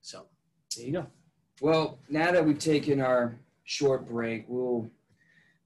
[0.02, 0.26] So
[0.76, 1.08] there you go.
[1.62, 4.90] Well, now that we've taken our short break, we'll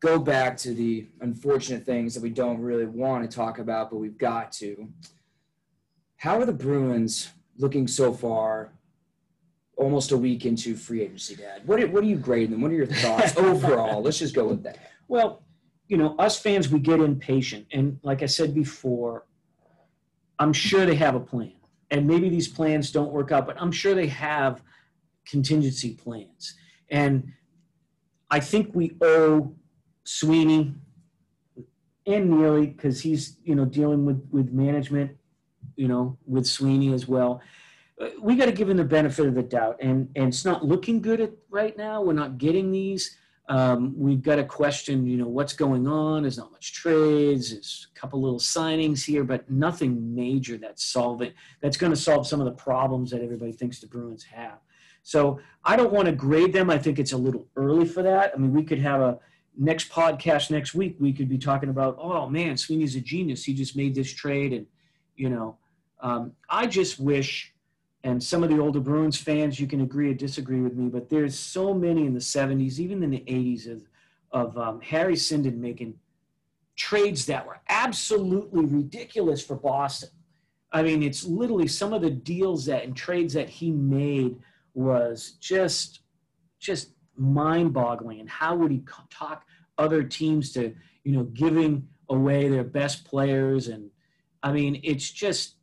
[0.02, 3.98] go back to the unfortunate things that we don't really want to talk about, but
[3.98, 4.90] we've got to.
[6.18, 8.74] How are the Bruins looking so far?
[9.78, 11.66] Almost a week into free agency, Dad.
[11.66, 12.62] What what are you grading them?
[12.62, 14.02] What are your thoughts overall?
[14.02, 14.78] Let's just go with that.
[15.08, 15.44] Well,
[15.88, 17.68] you know, us fans, we get impatient.
[17.72, 19.26] And like I said before,
[20.40, 21.54] I'm sure they have a plan.
[21.90, 24.64] And maybe these plans don't work out, but I'm sure they have
[25.26, 26.56] contingency plans.
[26.90, 27.34] And
[28.30, 29.54] I think we owe
[30.04, 30.74] Sweeney
[32.08, 35.12] and Neely because he's you know dealing with with management,
[35.76, 37.42] you know, with Sweeney as well.
[38.00, 40.66] Uh, We got to give him the benefit of the doubt, and and it's not
[40.66, 42.02] looking good at right now.
[42.02, 43.18] We're not getting these.
[43.50, 46.22] Um, we've got to question, you know, what's going on.
[46.22, 47.52] There's not much trades.
[47.52, 51.34] There's a couple little signings here, but nothing major that's solving.
[51.60, 54.60] That's going to solve some of the problems that everybody thinks the Bruins have.
[55.04, 56.70] So I don't want to grade them.
[56.70, 58.32] I think it's a little early for that.
[58.34, 59.20] I mean, we could have a
[59.58, 60.96] next podcast next week.
[61.00, 63.44] We could be talking about, oh man, Sweeney's a genius.
[63.44, 64.66] He just made this trade, and
[65.16, 65.58] you know,
[66.00, 67.54] um, I just wish.
[68.04, 71.08] And some of the older Bruins fans, you can agree or disagree with me, but
[71.08, 73.84] there's so many in the 70s, even in the 80s, of,
[74.32, 75.94] of um, Harry Sinden making
[76.76, 80.10] trades that were absolutely ridiculous for Boston.
[80.72, 84.38] I mean, it's literally some of the deals that and trades that he made
[84.74, 86.00] was just
[86.60, 88.20] just mind-boggling.
[88.20, 89.46] And how would he talk
[89.78, 93.68] other teams to you know giving away their best players?
[93.68, 93.90] And
[94.44, 95.56] I mean, it's just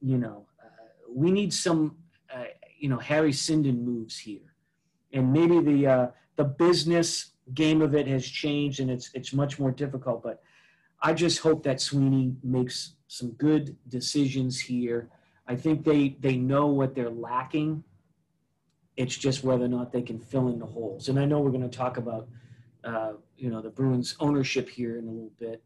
[0.00, 0.68] you know uh,
[1.08, 1.96] we need some
[2.32, 2.44] uh,
[2.78, 4.54] you know Harry Sinden moves here,
[5.12, 9.58] and maybe the uh, the business game of it has changed and it's it's much
[9.58, 10.22] more difficult.
[10.22, 10.42] But
[11.00, 15.10] I just hope that Sweeney makes some good decisions here.
[15.46, 17.84] I think they they know what they're lacking
[18.96, 21.08] it's just whether or not they can fill in the holes.
[21.08, 22.28] And I know we're going to talk about,
[22.84, 25.62] uh, you know, the Bruins ownership here in a little bit.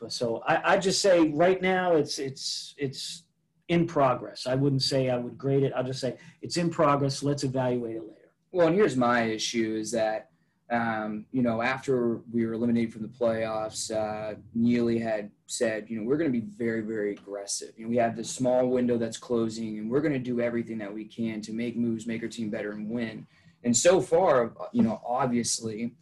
[0.00, 3.22] But so I, I just say right now it's it's it's
[3.68, 4.46] in progress.
[4.46, 5.72] I wouldn't say I would grade it.
[5.76, 7.22] I'll just say it's in progress.
[7.22, 8.32] Let's evaluate it later.
[8.50, 10.29] Well, and here's my issue is that,
[10.70, 15.98] um, you know, after we were eliminated from the playoffs, uh, Neely had said, you
[15.98, 17.72] know, we're going to be very, very aggressive.
[17.76, 20.78] You know, we have this small window that's closing, and we're going to do everything
[20.78, 23.26] that we can to make moves, make our team better, and win.
[23.64, 25.92] And so far, you know, obviously,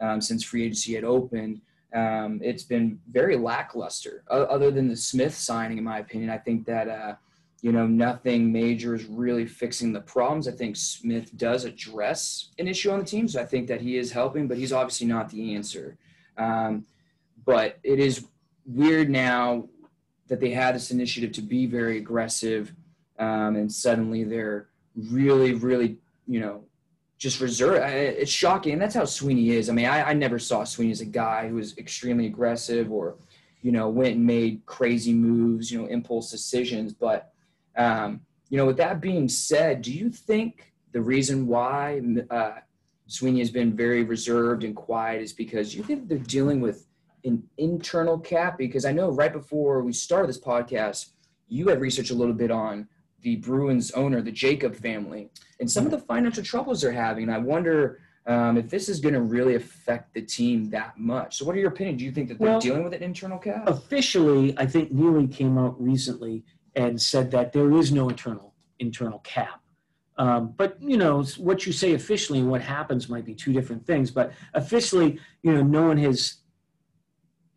[0.00, 1.60] um, since free agency had opened,
[1.94, 4.24] um, it's been very lackluster.
[4.28, 7.14] O- other than the Smith signing, in my opinion, I think that uh,
[7.66, 10.46] you know nothing major is really fixing the problems.
[10.46, 13.96] I think Smith does address an issue on the team, so I think that he
[13.96, 15.98] is helping, but he's obviously not the answer.
[16.38, 16.86] Um,
[17.44, 18.24] but it is
[18.64, 19.68] weird now
[20.28, 22.72] that they had this initiative to be very aggressive,
[23.18, 25.96] um, and suddenly they're really, really,
[26.28, 26.62] you know,
[27.18, 27.82] just reserve.
[27.82, 29.68] It's shocking, and that's how Sweeney is.
[29.68, 33.16] I mean, I, I never saw Sweeney as a guy who was extremely aggressive or,
[33.62, 36.92] you know, went and made crazy moves, you know, impulse decisions.
[36.92, 37.32] But,
[37.76, 42.00] um, you know, with that being said, do you think the reason why
[42.30, 42.52] uh,
[43.06, 46.86] Sweeney has been very reserved and quiet is because you think they're dealing with
[47.24, 48.56] an internal cap?
[48.56, 51.10] Because I know right before we started this podcast,
[51.48, 52.88] you had researched a little bit on
[53.22, 57.24] the Bruins owner, the Jacob family, and some of the financial troubles they're having.
[57.24, 61.36] And I wonder um, if this is going to really affect the team that much.
[61.36, 61.98] So, what are your opinions?
[62.00, 63.68] Do you think that they're Well- dealing with an internal cap?
[63.68, 66.44] Officially, I think Neely came out recently
[66.76, 69.60] and said that there is no internal internal cap.
[70.18, 73.86] Um, but you know what you say officially and what happens might be two different
[73.86, 74.10] things.
[74.10, 76.36] But officially, you know, no one has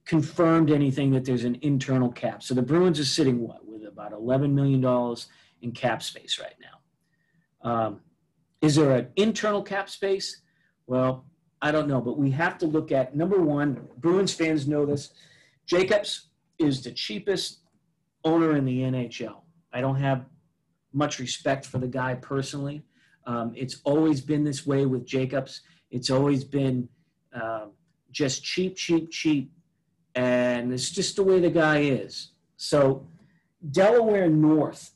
[0.05, 2.41] confirmed anything that there's an internal cap.
[2.41, 5.27] So the Bruins are sitting what with about 11 million dollars
[5.61, 7.69] in cap space right now.
[7.69, 8.01] Um,
[8.61, 10.41] is there an internal cap space?
[10.87, 11.25] Well,
[11.61, 13.87] I don't know, but we have to look at number one.
[13.97, 15.11] Bruins fans know this.
[15.65, 17.58] Jacobs is the cheapest
[18.23, 19.41] owner in the NHL.
[19.73, 20.25] I don't have
[20.93, 22.83] much respect for the guy personally.
[23.25, 25.61] Um, it's always been this way with Jacobs.
[25.91, 26.89] It's always been
[27.33, 27.71] um
[28.11, 29.51] just cheap, cheap, cheap,
[30.15, 32.31] and it's just the way the guy is.
[32.57, 33.05] So
[33.71, 34.91] Delaware North,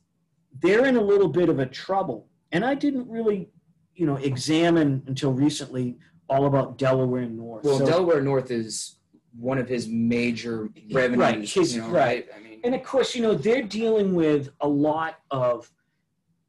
[0.61, 3.49] they're in a little bit of a trouble, and I didn't really,
[3.95, 5.97] you know, examine until recently
[6.27, 7.65] all about Delaware North.
[7.65, 8.95] Well, So- Delaware North is
[9.37, 11.19] one of his major revenues.
[11.19, 11.93] Right, his- you know, right.
[11.95, 12.29] right?
[12.35, 15.69] I mean, and of course, you know, they're dealing with a lot of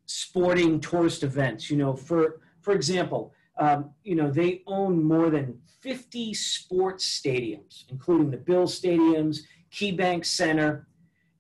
[0.07, 1.71] sporting tourist events.
[1.71, 7.85] You know, for for example, um, you know, they own more than 50 sports stadiums,
[7.91, 9.41] including the Bill stadiums,
[9.73, 10.87] KeyBank Center,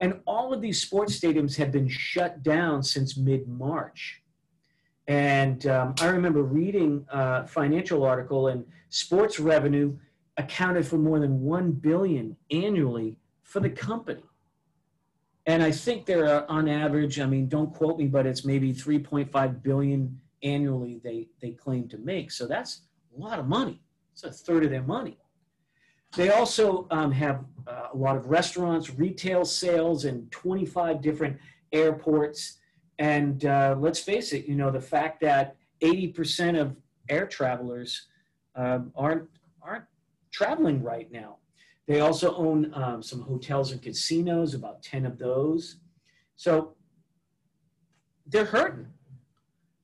[0.01, 4.21] and all of these sports stadiums have been shut down since mid-March.
[5.07, 9.97] And um, I remember reading a financial article, and sports revenue
[10.37, 14.23] accounted for more than one billion annually for the company.
[15.47, 18.73] And I think they're uh, on average, I mean, don't quote me, but it's maybe
[18.73, 22.31] 3.5 billion annually they, they claim to make.
[22.31, 22.83] So that's
[23.17, 23.81] a lot of money.
[24.13, 25.19] It's a third of their money.
[26.17, 31.39] They also um, have uh, a lot of restaurants, retail sales, and 25 different
[31.73, 32.59] airports.
[32.99, 36.77] And uh, let's face it, you know, the fact that 80% of
[37.09, 38.07] air travelers
[38.55, 39.29] um, aren't
[39.61, 39.85] aren't
[40.31, 41.39] traveling right now.
[41.87, 45.77] They also own um, some hotels and casinos, about ten of those.
[46.37, 46.75] So
[48.27, 48.87] they're hurting.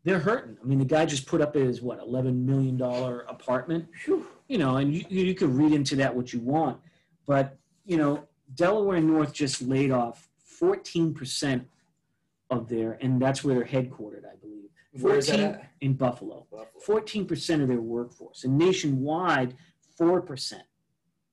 [0.05, 0.57] They're hurting.
[0.62, 3.86] I mean, the guy just put up his what eleven million dollar apartment.
[4.05, 4.26] Whew.
[4.48, 6.80] You know, and you you could read into that what you want,
[7.26, 8.24] but you know,
[8.55, 11.68] Delaware North just laid off fourteen percent
[12.51, 14.70] of their, and that's where they're headquartered, I believe.
[14.92, 15.70] Where is that 14 at?
[15.80, 16.46] in Buffalo.
[16.51, 17.01] Buffalo.
[17.01, 19.55] 14% of their workforce, and nationwide,
[19.98, 20.55] 4%.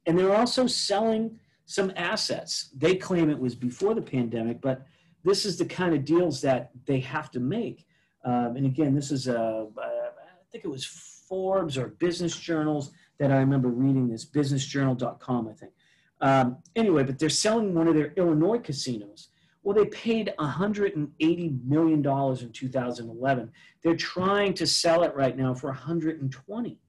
[0.07, 2.69] And they're also selling some assets.
[2.75, 4.85] They claim it was before the pandemic, but
[5.23, 7.85] this is the kind of deals that they have to make.
[8.23, 13.31] Um, and again, this is a, I think it was Forbes or Business Journals that
[13.31, 15.73] I remember reading this, businessjournal.com, I think.
[16.21, 19.29] Um, anyway, but they're selling one of their Illinois casinos.
[19.63, 23.51] Well, they paid $180 million in 2011.
[23.83, 26.79] They're trying to sell it right now for 120.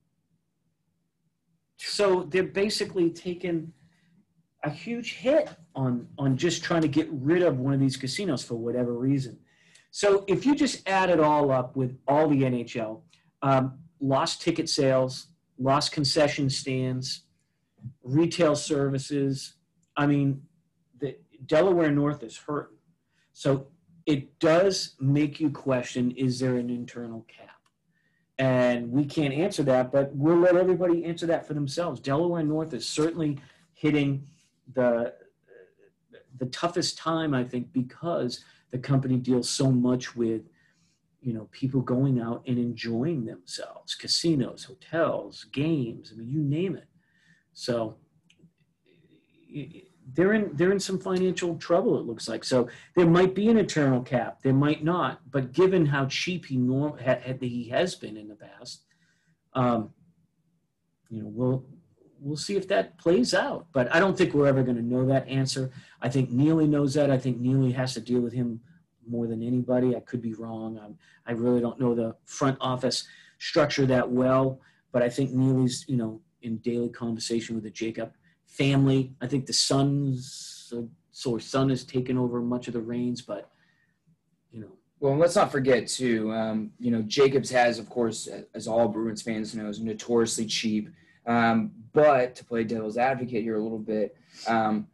[1.79, 3.73] So they're basically taking
[4.65, 8.43] a huge hit on, on just trying to get rid of one of these casinos
[8.43, 9.39] for whatever reason.
[9.91, 13.01] So if you just add it all up with all the NHL,
[13.43, 17.23] um, lost ticket sales, lost concession stands,
[18.03, 19.55] retail services,
[19.97, 20.43] I mean,
[21.01, 21.17] the
[21.47, 22.77] Delaware North is hurting.
[23.33, 23.69] So
[24.05, 27.58] it does make you question is there an internal cap?
[28.39, 31.99] And we can't answer that, but we'll let everybody answer that for themselves.
[31.99, 33.39] Delaware North is certainly
[33.75, 34.25] hitting
[34.75, 35.15] the
[36.39, 40.43] the toughest time, I think, because the company deals so much with
[41.21, 46.13] you know people going out and enjoying themselves, casinos, hotels, games.
[46.13, 46.87] I mean, you name it.
[47.55, 47.97] So
[50.15, 51.99] they're in they're in some financial trouble.
[51.99, 55.21] It looks like so there might be an internal cap, there might not.
[55.31, 58.85] But given how cheap he norm ha, he has been in the past,
[59.55, 59.91] um,
[61.11, 61.65] you know, we'll
[62.21, 63.67] we'll see if that plays out.
[63.73, 65.71] But I don't think we're ever going to know that answer.
[66.01, 67.11] I think Neely knows that.
[67.11, 68.61] I think Neely has to deal with him
[69.07, 69.97] more than anybody.
[69.97, 70.79] I could be wrong.
[70.79, 73.07] I'm, I really don't know the front office
[73.39, 74.61] structure that well,
[74.93, 78.13] but I think Neely's you know in daily conversation with the Jacob
[78.49, 79.15] family.
[79.21, 80.49] I think the son's
[81.19, 83.51] so her son has taken over much of the reins, but
[84.53, 84.71] you know.
[85.01, 86.33] Well, let's not forget too.
[86.33, 90.91] Um, you know, Jacobs has, of course, as all Bruins fans know, is notoriously cheap.
[91.27, 94.87] Um, but to play devil's advocate here a little bit, um,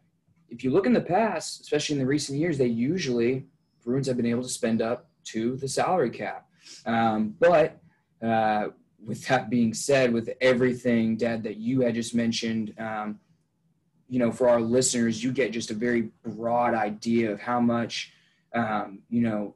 [0.49, 3.45] if you look in the past, especially in the recent years, they usually
[3.85, 6.47] Bruins have been able to spend up to the salary cap.
[6.87, 7.79] Um, but
[8.23, 8.69] uh,
[9.07, 13.21] with that being said, with everything, Dad, that you had just mentioned, um,
[14.09, 18.13] you know, for our listeners, you get just a very broad idea of how much,
[18.55, 19.55] um, you know,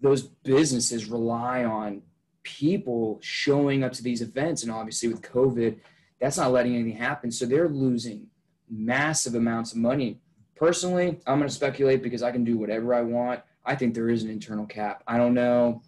[0.00, 2.02] those businesses rely on
[2.42, 4.62] people showing up to these events.
[4.62, 5.78] And obviously, with COVID,
[6.20, 7.30] that's not letting anything happen.
[7.30, 8.28] So they're losing
[8.70, 10.20] massive amounts of money.
[10.56, 13.40] Personally, I'm going to speculate because I can do whatever I want.
[13.64, 15.02] I think there is an internal cap.
[15.06, 15.82] I don't know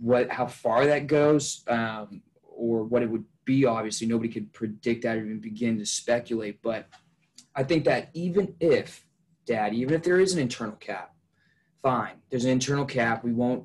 [0.00, 3.64] what how far that goes um, or what it would be.
[3.64, 6.62] Obviously, nobody could predict that or even begin to speculate.
[6.62, 6.88] But
[7.54, 9.06] I think that even if,
[9.46, 11.14] Dad, even if there is an internal cap,
[11.82, 12.14] fine.
[12.30, 13.22] There's an internal cap.
[13.22, 13.64] We won't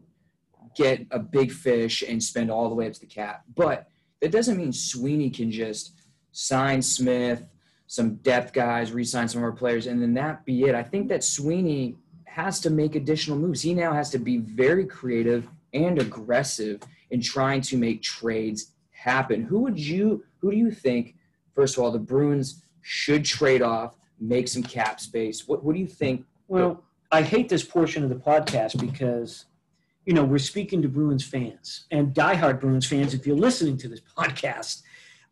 [0.75, 3.43] get a big fish and spend all the way up to the cap.
[3.55, 3.87] But
[4.21, 5.93] that doesn't mean Sweeney can just
[6.31, 7.43] sign Smith,
[7.87, 10.75] some depth guys, re-sign some of our players, and then that be it.
[10.75, 13.61] I think that Sweeney has to make additional moves.
[13.61, 19.43] He now has to be very creative and aggressive in trying to make trades happen.
[19.43, 21.15] Who would you who do you think,
[21.53, 25.47] first of all, the Bruins should trade off, make some cap space?
[25.47, 26.25] What what do you think?
[26.47, 29.45] Well, I hate this portion of the podcast because
[30.05, 33.87] you know, we're speaking to Bruins fans and diehard Bruins fans if you're listening to
[33.87, 34.81] this podcast.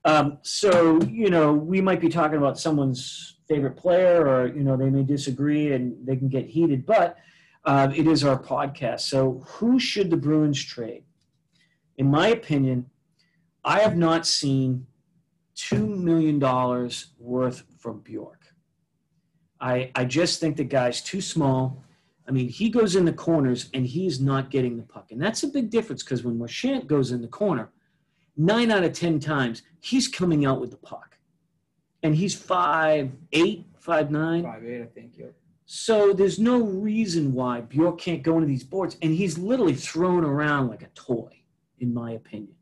[0.06, 4.78] Um, so, you know, we might be talking about someone's favorite player or, you know,
[4.78, 7.18] they may disagree and they can get heated, but
[7.66, 9.02] uh, it is our podcast.
[9.02, 11.04] So, who should the Bruins trade?
[11.98, 12.86] In my opinion,
[13.68, 14.88] I have not seen
[15.58, 16.40] $2 million
[17.20, 18.42] worth from Bjork.
[19.60, 21.84] I, I just think the guy's too small.
[22.30, 25.12] I mean, he goes in the corners and he's not getting the puck.
[25.12, 27.70] And that's a big difference because when Marchand goes in the corner,
[28.38, 31.18] nine out of 10 times, he's coming out with the puck.
[32.04, 34.44] And he's five eight, five nine.
[34.44, 35.18] Five eight, I think.
[35.18, 35.34] Yep.
[35.66, 38.96] So there's no reason why Bjork can't go into these boards.
[39.02, 41.42] And he's literally thrown around like a toy,
[41.80, 42.57] in my opinion.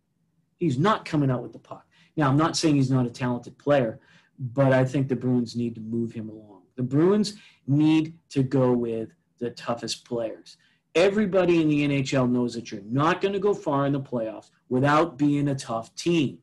[0.58, 1.86] He's not coming out with the puck.
[2.16, 4.00] Now, I'm not saying he's not a talented player,
[4.40, 6.64] but I think the Bruins need to move him along.
[6.76, 7.36] The Bruins
[7.68, 10.58] need to go with the toughest players.
[10.94, 14.50] Everybody in the NHL knows that you're not going to go far in the playoffs
[14.70, 16.40] without being a tough team.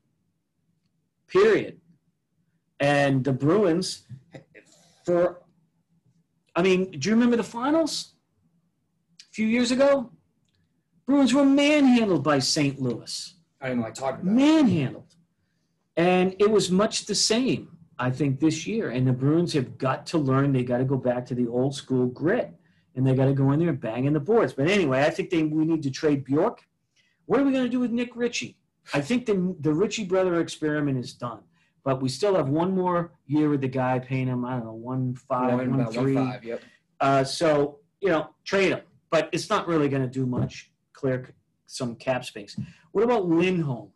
[1.26, 1.80] period.
[2.80, 4.02] And the Bruins,
[5.06, 5.40] for,
[6.54, 8.14] I mean, do you remember the finals
[9.22, 10.10] a few years ago?
[11.06, 12.80] Bruins were manhandled by St.
[12.80, 13.34] Louis.
[13.62, 15.14] I didn't like talking about manhandled.
[15.96, 18.90] And it was much the same, I think, this year.
[18.90, 21.74] And the Bruins have got to learn they got to go back to the old
[21.74, 22.52] school grit
[22.96, 24.52] and they got to go in there and bang in the boards.
[24.52, 26.66] But anyway, I think they, we need to trade Bjork.
[27.26, 28.58] What are we going to do with Nick Ritchie?
[28.92, 31.40] I think the, the Ritchie brother experiment is done.
[31.84, 34.72] But we still have one more year with the guy paying him, I don't know,
[34.72, 36.14] one five, One, one three.
[36.14, 36.62] one five, yep.
[37.00, 38.80] Uh, so, you know, trade him.
[39.10, 41.34] But it's not really going to do much, clear
[41.66, 42.56] some cap space.
[42.92, 43.90] What about Lindholm?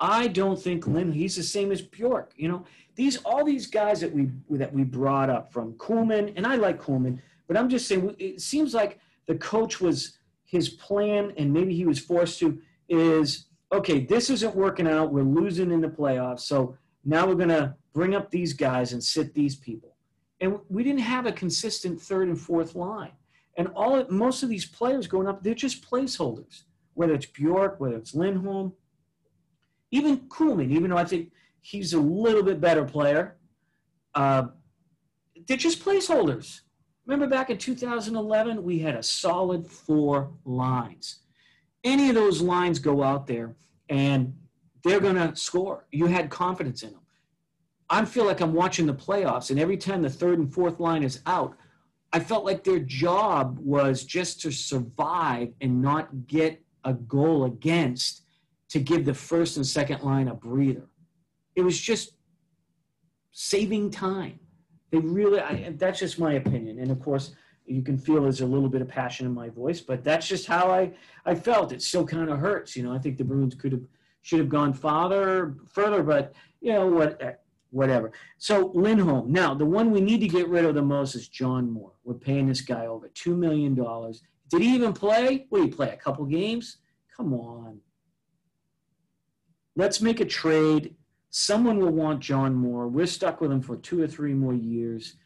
[0.00, 1.12] I don't think Lynn.
[1.12, 2.32] He's the same as Bjork.
[2.36, 2.64] You know,
[2.96, 6.82] these all these guys that we that we brought up from Kuhlman, and I like
[6.82, 11.74] Kuhlman, but I'm just saying it seems like the coach was his plan, and maybe
[11.74, 14.00] he was forced to is okay.
[14.00, 15.12] This isn't working out.
[15.12, 19.34] We're losing in the playoffs, so now we're gonna bring up these guys and sit
[19.34, 19.96] these people.
[20.40, 23.12] And we didn't have a consistent third and fourth line.
[23.56, 26.64] And all most of these players going up, they're just placeholders.
[26.94, 28.72] Whether it's Bjork, whether it's Lindholm,
[29.90, 31.30] even Kuhlman, even though I think
[31.60, 33.36] he's a little bit better player,
[34.14, 34.46] uh,
[35.46, 36.60] they're just placeholders.
[37.06, 41.20] Remember back in 2011, we had a solid four lines.
[41.82, 43.56] Any of those lines go out there
[43.88, 44.34] and
[44.82, 45.86] they're going to score.
[45.92, 47.00] You had confidence in them.
[47.90, 51.02] I feel like I'm watching the playoffs, and every time the third and fourth line
[51.02, 51.56] is out,
[52.12, 58.22] I felt like their job was just to survive and not get a goal against
[58.68, 60.88] to give the first and second line a breather.
[61.56, 62.14] It was just
[63.32, 64.38] saving time.
[64.90, 66.78] They really, I, that's just my opinion.
[66.78, 67.34] And of course,
[67.66, 70.46] you can feel there's a little bit of passion in my voice, but that's just
[70.46, 70.92] how I,
[71.24, 71.72] I felt.
[71.72, 72.76] It still kind of hurts.
[72.76, 73.84] You know, I think the Bruins could have,
[74.22, 77.32] should have gone farther, further, but you know what, eh,
[77.70, 78.12] whatever.
[78.38, 79.32] So Lindholm.
[79.32, 81.92] Now, the one we need to get rid of the most is John Moore.
[82.04, 84.22] We're paying this guy over two million dollars.
[84.48, 85.46] Did he even play?
[85.48, 85.90] What did he play?
[85.90, 86.78] A couple games?
[87.16, 87.80] Come on.
[89.76, 90.94] Let's make a trade.
[91.30, 92.86] Someone will want John Moore.
[92.88, 95.16] We're stuck with him for two or three more years.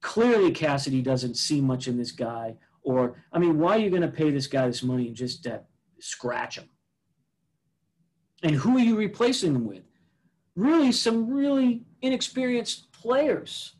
[0.00, 2.56] Clearly, Cassidy doesn't see much in this guy.
[2.82, 5.46] Or, I mean, why are you going to pay this guy this money and just
[5.46, 5.58] uh,
[6.00, 6.68] scratch him?
[8.42, 9.84] And who are you replacing him with?
[10.56, 13.74] Really, some really inexperienced players.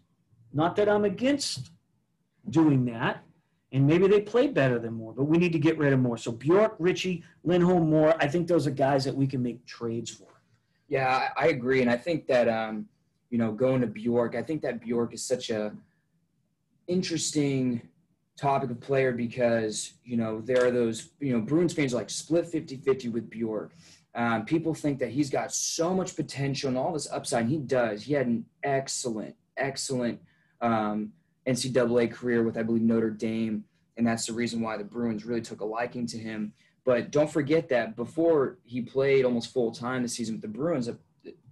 [0.52, 1.70] Not that I'm against
[2.48, 3.24] doing that.
[3.72, 6.18] And maybe they play better than Moore, but we need to get rid of Moore.
[6.18, 10.10] So Bjork, Ritchie, Lindholm, Moore, I think those are guys that we can make trades
[10.10, 10.28] for.
[10.88, 12.86] Yeah, I, agree, and I think that um,
[13.30, 15.72] you know, going to Bjork, I think that Bjork is such a
[16.86, 17.80] interesting
[18.36, 22.44] topic of player because you know there are those you know Bruins fans like split
[22.44, 23.72] 50-50 with Bjork.
[24.14, 27.46] Um, people think that he's got so much potential and all this upside.
[27.46, 28.02] He does.
[28.02, 30.20] He had an excellent, excellent
[30.60, 31.12] um,
[31.46, 33.64] NCAA career with I believe Notre Dame,
[33.96, 36.52] and that's the reason why the Bruins really took a liking to him.
[36.84, 40.86] But don't forget that before he played almost full time this season with the Bruins,
[40.86, 40.98] the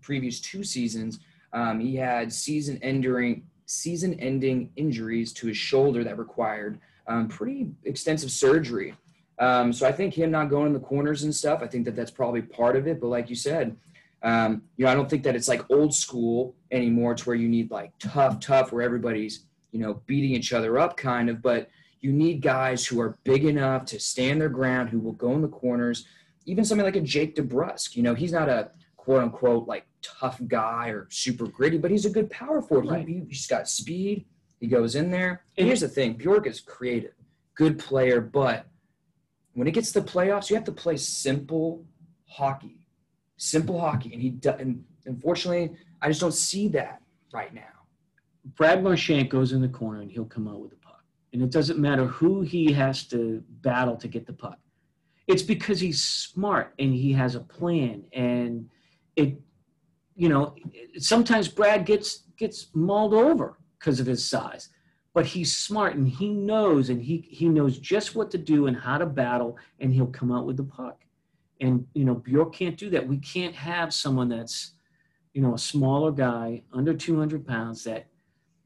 [0.01, 1.21] previous two seasons,
[1.53, 8.95] um, he had season-ending season-ending injuries to his shoulder that required um, pretty extensive surgery.
[9.39, 11.97] Um, so I think him not going in the corners and stuff, I think that
[11.97, 13.01] that's probably part of it.
[13.01, 13.77] But like you said,
[14.23, 17.49] um, you know, I don't think that it's like old school anymore to where you
[17.49, 21.43] need like tough, tough, where everybody's you know beating each other up, kind of.
[21.43, 21.69] But
[22.01, 25.43] you need guys who are big enough to stand their ground, who will go in
[25.43, 26.07] the corners.
[26.47, 30.41] Even something like a Jake DeBrusk, you know, he's not a quote unquote like tough
[30.49, 32.91] guy or super gritty, but he's a good power forward.
[32.91, 33.07] Right.
[33.07, 34.25] He, he's got speed.
[34.59, 35.45] He goes in there.
[35.57, 37.15] And here's the thing: Bjork is creative,
[37.55, 38.67] good player, but
[39.55, 41.85] when it gets to the playoffs, you have to play simple
[42.27, 42.87] hockey,
[43.37, 47.03] simple hockey, and he and unfortunately, I just don't see that
[47.33, 47.80] right now.
[48.45, 51.03] Brad Marchand goes in the corner and he'll come out with the puck.
[51.33, 54.59] And it doesn't matter who he has to battle to get the puck.
[55.27, 58.05] It's because he's smart and he has a plan.
[58.13, 58.69] And
[59.15, 59.39] it,
[60.17, 60.57] you know,
[60.99, 64.71] sometimes Brad gets gets mauled over because of his size.
[65.13, 68.77] But he's smart and he knows and he he knows just what to do and
[68.77, 71.05] how to battle and he'll come out with the puck.
[71.61, 73.07] And you know, Bjork can't do that.
[73.07, 74.73] We can't have someone that's,
[75.33, 78.10] you know, a smaller guy under 200 pounds that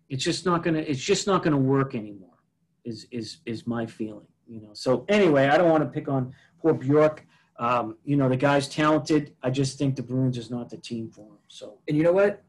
[0.09, 2.39] it's just not gonna it's just not gonna work anymore
[2.85, 6.35] is is is my feeling you know so anyway i don't want to pick on
[6.61, 7.27] poor bjork
[7.57, 11.09] um, you know the guy's talented i just think the bruins is not the team
[11.09, 12.43] for him so And you know what?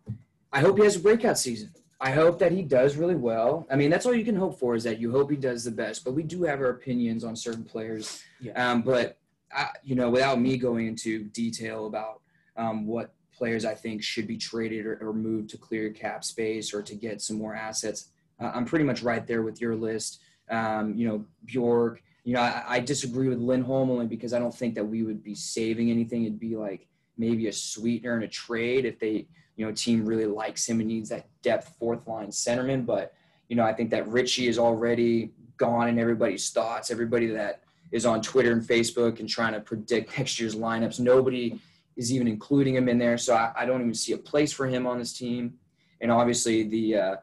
[0.51, 1.71] I hope he has a breakout season.
[2.01, 3.67] I hope that he does really well.
[3.69, 5.71] I mean, that's all you can hope for is that you hope he does the
[5.71, 6.03] best.
[6.03, 8.23] But we do have our opinions on certain players.
[8.39, 8.53] Yeah.
[8.53, 9.17] Um, but
[9.51, 12.21] I, you know, without me going into detail about
[12.57, 16.73] um, what players I think should be traded or, or moved to clear cap space
[16.73, 18.09] or to get some more assets.
[18.39, 20.21] Uh, I'm pretty much right there with your list.
[20.49, 22.01] Um, you know, Bjork.
[22.23, 25.23] You know, I, I, disagree with Lindholm only because I don't think that we would
[25.23, 26.23] be saving anything.
[26.23, 30.25] It'd be like maybe a sweetener in a trade if they, you know, team really
[30.25, 32.83] likes him and needs that depth fourth line centerman.
[32.83, 33.13] But
[33.47, 36.89] you know, I think that Ritchie is already gone in everybody's thoughts.
[36.91, 37.61] Everybody that
[37.91, 40.99] is on Twitter and Facebook and trying to predict next year's lineups.
[40.99, 41.59] Nobody
[41.95, 43.17] is even including him in there.
[43.17, 45.53] So I, I don't even see a place for him on this team.
[46.01, 47.15] And obviously the uh,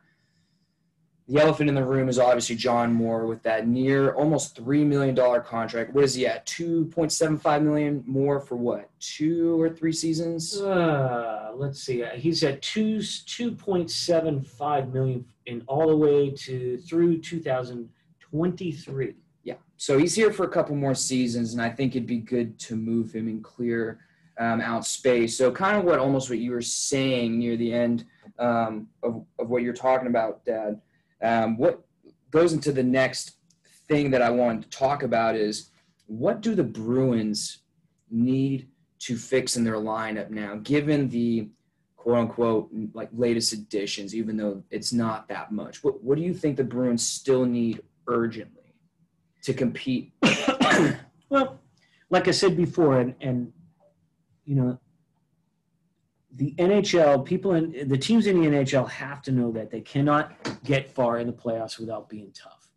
[1.28, 5.14] the elephant in the room is obviously John Moore with that near almost three million
[5.14, 5.94] dollar contract.
[5.94, 6.44] What is he at?
[6.46, 8.90] Two point seven five million more for what?
[8.98, 10.60] Two or three seasons?
[10.60, 12.04] Uh, let's see.
[12.16, 17.40] He's at two two point seven five million in all the way to through two
[17.40, 19.14] thousand twenty three.
[19.44, 19.56] Yeah.
[19.76, 22.76] So he's here for a couple more seasons, and I think it'd be good to
[22.76, 24.00] move him and clear
[24.38, 25.36] um, out space.
[25.36, 28.04] So kind of what almost what you were saying near the end
[28.38, 30.80] um, of, of what you're talking about, Dad.
[31.22, 31.82] Um, what
[32.30, 33.36] goes into the next
[33.88, 35.70] thing that I wanted to talk about is
[36.06, 37.58] what do the Bruins
[38.10, 38.68] need
[39.00, 41.48] to fix in their lineup now, given the
[41.96, 45.84] quote unquote like latest additions, even though it's not that much.
[45.84, 48.74] What, what do you think the Bruins still need urgently
[49.42, 50.12] to compete?
[51.28, 51.60] well,
[52.10, 53.52] like I said before, and, and
[54.44, 54.78] you know,
[56.34, 60.32] the NHL, people in the teams in the NHL have to know that they cannot
[60.64, 62.68] get far in the playoffs without being tough.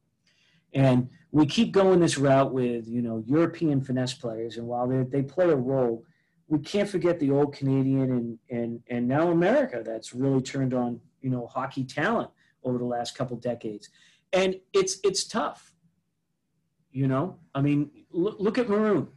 [0.74, 4.57] And we keep going this route with, you know, European finesse players.
[4.57, 6.03] And while they, play a role,
[6.47, 10.99] we can't forget the old Canadian and, and, and now America that's really turned on,
[11.22, 12.30] you know, hockey talent
[12.63, 13.89] over the last couple decades.
[14.34, 15.74] And it's, it's tough.
[16.91, 19.07] You know, I mean, look, look at Maroon.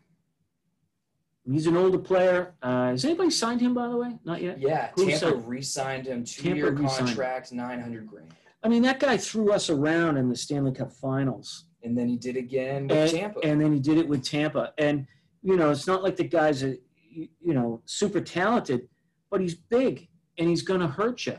[1.50, 2.54] He's an older player.
[2.62, 4.18] Uh, has anybody signed him, by the way?
[4.24, 4.60] Not yet.
[4.60, 5.48] Yeah, Who Tampa signed?
[5.48, 8.34] re-signed him, two-year contract, nine hundred grand.
[8.62, 12.16] I mean, that guy threw us around in the Stanley Cup Finals, and then he
[12.16, 14.74] did again with and, Tampa, and then he did it with Tampa.
[14.78, 15.06] And
[15.42, 16.76] you know, it's not like the guy's a,
[17.10, 18.88] you know super talented,
[19.30, 21.38] but he's big and he's going to hurt you.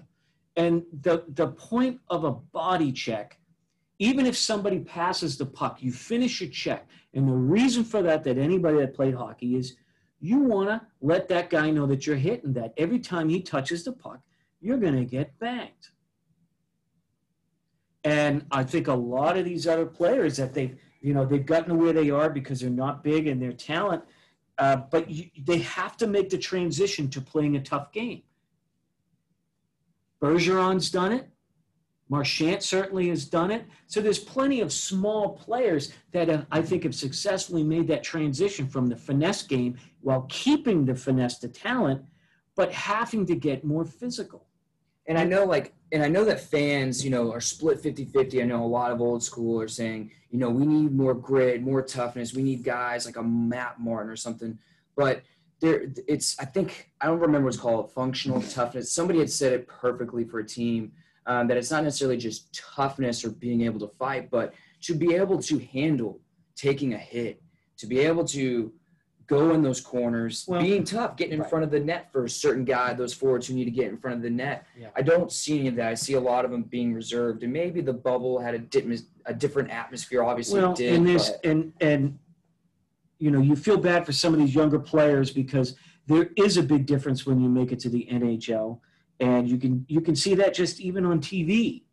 [0.55, 3.37] And the the point of a body check,
[3.99, 6.87] even if somebody passes the puck, you finish your check.
[7.13, 9.75] And the reason for that, that anybody that played hockey is
[10.19, 12.73] you want to let that guy know that you're hitting that.
[12.77, 14.19] Every time he touches the puck,
[14.59, 15.89] you're going to get banged.
[18.03, 21.69] And I think a lot of these other players that they've, you know, they've gotten
[21.69, 24.03] to where they are because they're not big and their talent,
[24.57, 28.23] uh, but you, they have to make the transition to playing a tough game.
[30.21, 31.29] Bergeron's done it.
[32.09, 33.65] Marchand certainly has done it.
[33.85, 38.67] So there's plenty of small players that have, I think have successfully made that transition
[38.67, 42.03] from the finesse game while keeping the finesse to talent,
[42.55, 44.47] but having to get more physical.
[45.07, 48.43] And I know like and I know that fans, you know, are split 50-50.
[48.43, 51.63] I know a lot of old school are saying, you know, we need more grit,
[51.63, 52.35] more toughness.
[52.35, 54.59] We need guys like a Matt Martin or something.
[54.95, 55.23] But
[55.61, 58.91] there it's I think I don't remember what's called functional toughness.
[58.91, 60.91] Somebody had said it perfectly for a team
[61.29, 65.13] um, that it's not necessarily just toughness or being able to fight, but to be
[65.13, 66.19] able to handle
[66.55, 67.41] taking a hit,
[67.77, 68.73] to be able to
[69.27, 71.49] go in those corners, well, being tough, getting in right.
[71.49, 73.97] front of the net for a certain guy, those forwards who need to get in
[73.97, 74.65] front of the net.
[74.75, 74.87] Yeah.
[74.95, 75.89] I don't see any of that.
[75.89, 78.97] I see a lot of them being reserved, and maybe the bubble had a, di-
[79.27, 80.23] a different atmosphere.
[80.23, 82.17] Obviously, well, did, and this and and
[83.19, 85.75] you know you feel bad for some of these younger players because
[86.07, 88.79] there is a big difference when you make it to the NHL
[89.19, 91.83] and you can you can see that just even on TV.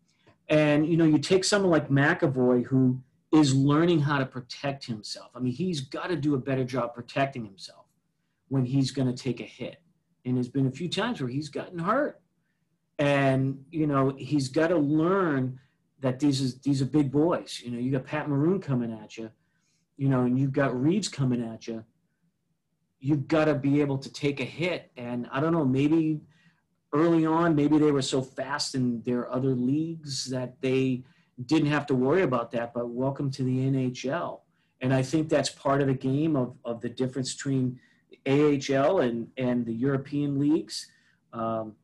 [0.49, 3.01] And you know, you take someone like McAvoy who
[3.33, 5.31] is learning how to protect himself.
[5.35, 7.87] I mean, he's got to do a better job protecting himself
[8.49, 9.83] when he's going to take a hit.
[10.24, 12.20] And there's been a few times where he's gotten hurt.
[12.99, 15.59] And you know, he's got to learn
[16.01, 17.61] that these is these are big boys.
[17.64, 19.31] You know, you got Pat Maroon coming at you,
[19.97, 21.85] you know, and you've got Reaves coming at you.
[23.01, 24.91] You've got to be able to take a hit.
[24.97, 26.20] And I don't know, maybe
[26.93, 31.03] early on, maybe they were so fast in their other leagues that they
[31.45, 32.72] didn't have to worry about that.
[32.72, 34.41] But welcome to the NHL.
[34.80, 37.78] And I think that's part of the game of, of the difference between
[38.26, 40.91] AHL and, and the European leagues
[41.32, 41.74] um,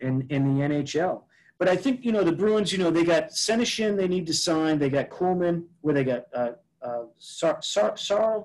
[0.00, 1.22] and, and the NHL.
[1.58, 4.34] But I think, you know, the Bruins, you know, they got Senyshyn they need to
[4.34, 4.78] sign.
[4.78, 8.44] They got Coleman, where they got uh, uh, Sar, Sar, Sar,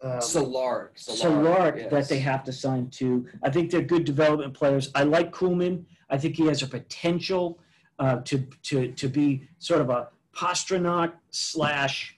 [0.00, 1.90] um, Solark, Solark yes.
[1.90, 3.26] that they have to sign to.
[3.42, 4.90] I think they're good development players.
[4.94, 5.84] I like Kuhlman.
[6.08, 7.58] I think he has a potential
[7.98, 12.16] uh, to to to be sort of a Pastrnak slash,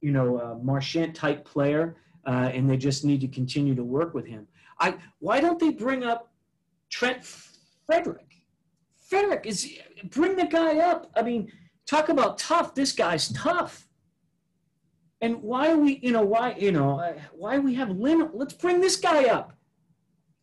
[0.00, 4.12] you know, uh, Marchand type player, uh, and they just need to continue to work
[4.12, 4.48] with him.
[4.80, 6.32] I why don't they bring up
[6.88, 7.24] Trent
[7.86, 8.26] Frederic?
[8.98, 11.10] Frederic is bring the guy up.
[11.14, 11.52] I mean,
[11.86, 12.74] talk about tough.
[12.74, 13.86] This guy's tough.
[15.20, 18.30] And why are we, you know, why, you know, uh, why we have Lynn?
[18.32, 19.52] Let's bring this guy up.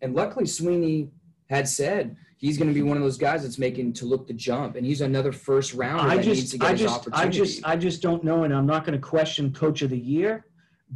[0.01, 1.09] And luckily, Sweeney
[1.49, 4.33] had said he's going to be one of those guys that's making to look the
[4.33, 7.07] jump, and he's another first rounder I that needs to just, get I just.
[7.11, 9.97] I just, I just don't know, and I'm not going to question Coach of the
[9.97, 10.45] Year,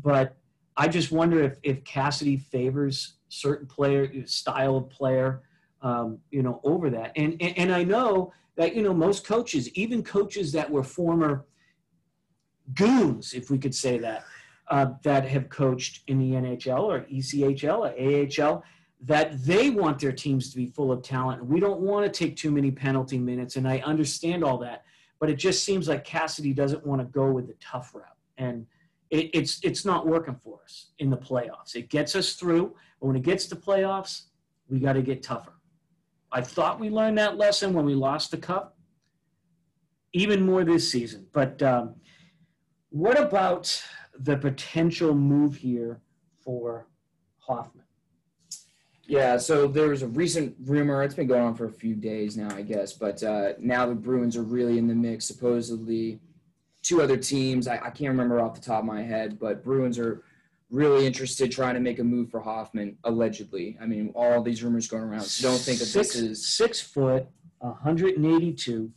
[0.03, 0.37] but
[0.77, 5.41] I just wonder if if Cassidy favors certain player style of player,
[5.81, 7.13] um, you know, over that.
[7.15, 11.45] And, and and I know that you know most coaches, even coaches that were former
[12.73, 14.25] goons, if we could say that,
[14.69, 18.63] uh, that have coached in the NHL or ECHL or AHL,
[19.03, 21.43] that they want their teams to be full of talent.
[21.45, 24.83] We don't want to take too many penalty minutes, and I understand all that.
[25.19, 28.05] But it just seems like Cassidy doesn't want to go with the tough route,
[28.37, 28.65] and
[29.09, 31.75] it, it's it's not working for us in the playoffs.
[31.75, 34.23] It gets us through, but when it gets to playoffs,
[34.69, 35.53] we got to get tougher.
[36.31, 38.77] I thought we learned that lesson when we lost the cup.
[40.13, 41.95] Even more this season, but um,
[42.91, 43.83] what about
[44.19, 46.01] the potential move here
[46.43, 46.87] for
[47.39, 47.85] Hoffman?
[49.07, 51.03] Yeah, so there was a recent rumor.
[51.03, 52.93] It's been going on for a few days now, I guess.
[52.93, 55.25] But uh, now the Bruins are really in the mix.
[55.25, 56.19] Supposedly,
[56.81, 57.67] two other teams.
[57.67, 60.23] I, I can't remember off the top of my head, but Bruins are
[60.69, 62.97] really interested trying to make a move for Hoffman.
[63.03, 65.23] Allegedly, I mean, all these rumors going around.
[65.23, 66.47] So don't think that six, this is.
[66.47, 67.27] six foot,
[67.59, 68.91] 182.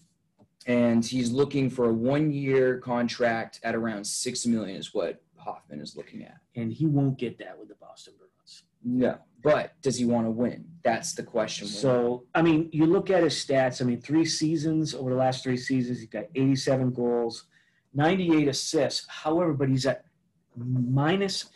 [0.66, 5.94] And he's looking for a one-year contract at around six million, is what Hoffman is
[5.96, 6.38] looking at.
[6.56, 8.62] and he won't get that with the Boston Bruins.
[8.82, 10.64] No, but does he want to win?
[10.82, 11.66] That's the question.
[11.66, 13.82] So, I mean, you look at his stats.
[13.82, 17.46] I mean, three seasons over the last three seasons, he's got 87 goals,
[17.92, 19.06] 98 assists.
[19.08, 20.04] However, but he's at
[20.56, 21.46] minus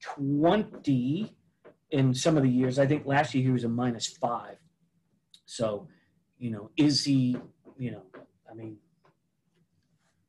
[0.00, 1.34] 20
[1.90, 2.78] in some of the years.
[2.78, 4.56] I think last year he was a minus five.
[5.46, 5.88] So,
[6.38, 7.36] you know, is he,
[7.78, 8.02] you know,
[8.54, 8.76] I mean,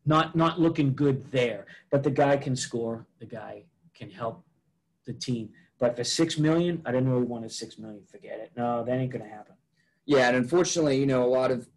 [0.05, 1.65] not not looking good there.
[1.91, 3.05] But the guy can score.
[3.19, 4.43] The guy can help
[5.05, 5.49] the team.
[5.79, 8.03] But for six million, I didn't really want a six million.
[8.09, 8.51] Forget it.
[8.55, 9.55] No, that ain't gonna happen.
[10.05, 11.67] Yeah, and unfortunately, you know, a lot of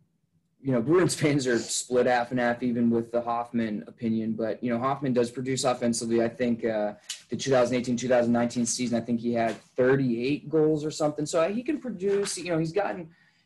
[0.61, 4.33] you know Bruins fans are split half and half, even with the Hoffman opinion.
[4.33, 6.23] But you know, Hoffman does produce offensively.
[6.23, 6.95] I think uh,
[7.29, 11.27] the 2018-2019 season, I think he had 38 goals or something.
[11.27, 12.39] So he can produce.
[12.39, 13.01] You know, he's gotten,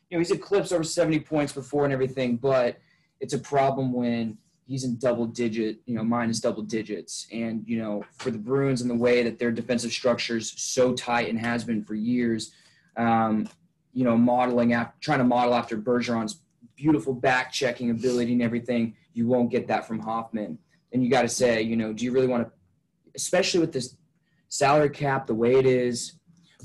[0.09, 2.37] you know, he's eclipsed over 70 points before and everything.
[2.37, 2.77] But
[3.23, 7.25] it's a problem when he's in double digit, you know, minus double digits.
[7.31, 10.93] And you know, for the Bruins and the way that their defensive structure is so
[10.93, 12.51] tight and has been for years.
[12.97, 13.47] Um,
[13.93, 16.41] you know, modeling after trying to model after Bergeron's
[16.75, 18.95] beautiful back checking ability and everything.
[19.13, 20.57] You won't get that from Hoffman.
[20.91, 22.51] And you got to say, you know, do you really want to,
[23.15, 23.95] especially with this
[24.49, 26.13] salary cap the way it is,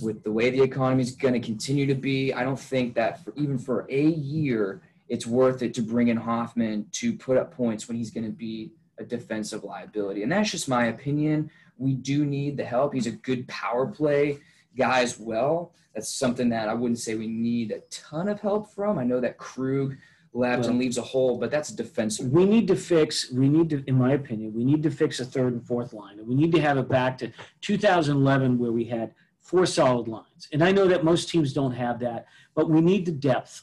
[0.03, 2.33] with the way the economy is going to continue to be?
[2.33, 6.17] I don't think that for, even for a year, it's worth it to bring in
[6.17, 10.23] Hoffman to put up points when he's going to be a defensive liability.
[10.23, 11.51] And that's just my opinion.
[11.79, 12.95] We do need the help.
[12.95, 14.39] He's a good power play
[14.77, 15.73] guy as well.
[15.95, 18.99] That's something that I wouldn't say we need a ton of help from.
[18.99, 19.97] I know that Krug
[20.35, 22.31] left Well- and leaves a hole, but that's defensive.
[22.31, 23.31] We need to fix.
[23.33, 26.19] We need to, in my opinion, we need to fix a third and fourth line,
[26.19, 27.33] and we need to have it back to
[27.63, 30.49] 2011 where we had four solid lines.
[30.53, 33.63] And I know that most teams don't have that, but we need the depth.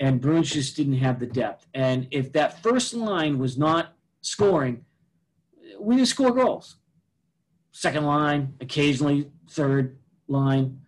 [0.00, 1.66] And Bruins just didn't have the depth.
[1.74, 4.84] And if that first line was not scoring,
[5.78, 6.76] we didn't score goals.
[7.72, 10.80] Second line, occasionally third line,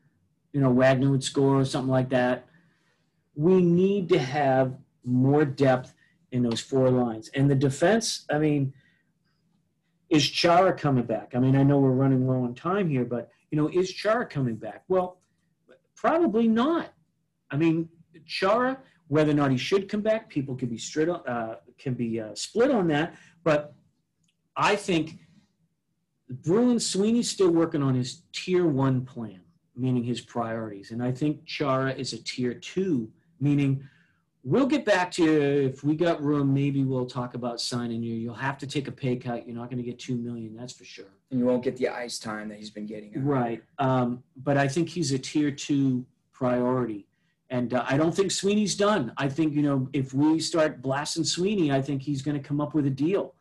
[0.52, 2.46] you know, Wagner would score or something like that.
[3.34, 5.94] We need to have more depth
[6.32, 7.30] in those four lines.
[7.34, 8.72] And the defense, I mean,
[10.08, 11.32] is Chara coming back?
[11.34, 14.26] I mean, I know we're running low on time here, but you know, is Chara
[14.26, 14.84] coming back?
[14.88, 15.18] Well,
[15.94, 16.92] probably not.
[17.50, 17.88] I mean,
[18.26, 18.78] Chara,
[19.12, 22.70] whether or not he should come back, people can be uh, can be uh, split
[22.70, 23.14] on that.
[23.44, 23.74] But
[24.56, 25.18] I think
[26.28, 29.42] the Bruins Sweeney's still working on his tier one plan,
[29.76, 33.86] meaning his priorities, and I think Chara is a tier two, meaning
[34.44, 36.54] we'll get back to you if we got room.
[36.54, 38.14] Maybe we'll talk about signing you.
[38.14, 39.46] You'll have to take a pay cut.
[39.46, 41.12] You're not going to get two million, that's for sure.
[41.30, 43.12] And you won't get the ice time that he's been getting.
[43.22, 43.62] Right.
[43.78, 47.06] Um, but I think he's a tier two priority.
[47.52, 49.12] And uh, I don't think Sweeney's done.
[49.18, 52.62] I think, you know, if we start blasting Sweeney, I think he's going to come
[52.62, 53.34] up with a deal.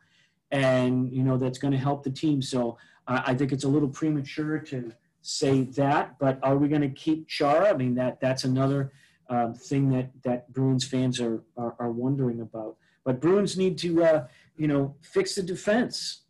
[0.50, 2.42] And, you know, that's going to help the team.
[2.42, 2.76] So
[3.08, 4.92] uh, I think it's a little premature to
[5.22, 6.18] say that.
[6.18, 7.70] But are we going to keep Chara?
[7.70, 8.92] I mean, that that's another
[9.30, 12.76] um, thing that, that Bruins fans are, are, are wondering about.
[13.06, 14.26] But Bruins need to, uh,
[14.58, 16.24] you know, fix the defense.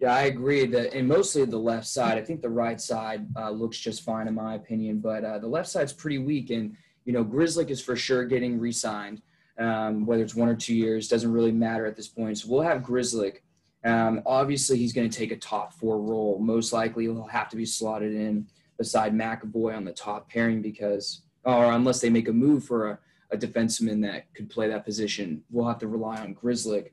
[0.00, 0.64] Yeah, I agree.
[0.64, 2.16] That and mostly the left side.
[2.16, 5.48] I think the right side uh, looks just fine in my opinion, but uh, the
[5.48, 6.50] left side's pretty weak.
[6.50, 6.76] And
[7.08, 9.22] you know, Grzelcyk is for sure getting re-signed.
[9.58, 12.36] Um, whether it's one or two years doesn't really matter at this point.
[12.36, 13.38] So we'll have Grzelcyk.
[13.82, 16.38] Um, obviously, he's going to take a top four role.
[16.38, 18.46] Most likely, he'll have to be slotted in
[18.76, 22.98] beside McAvoy on the top pairing because, or unless they make a move for a,
[23.30, 26.90] a defenseman that could play that position, we'll have to rely on Grzelcyk.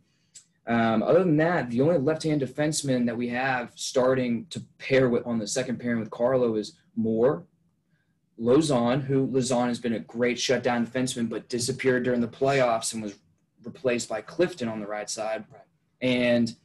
[0.66, 5.28] Um, other than that, the only left-hand defenseman that we have starting to pair with
[5.28, 7.46] on the second pairing with Carlo is Moore,
[8.40, 13.02] Lauzon, who Lauzon has been a great shutdown defenseman, but disappeared during the playoffs and
[13.02, 13.16] was
[13.64, 15.46] replaced by Clifton on the right side.
[15.52, 15.62] Right.
[16.02, 16.56] And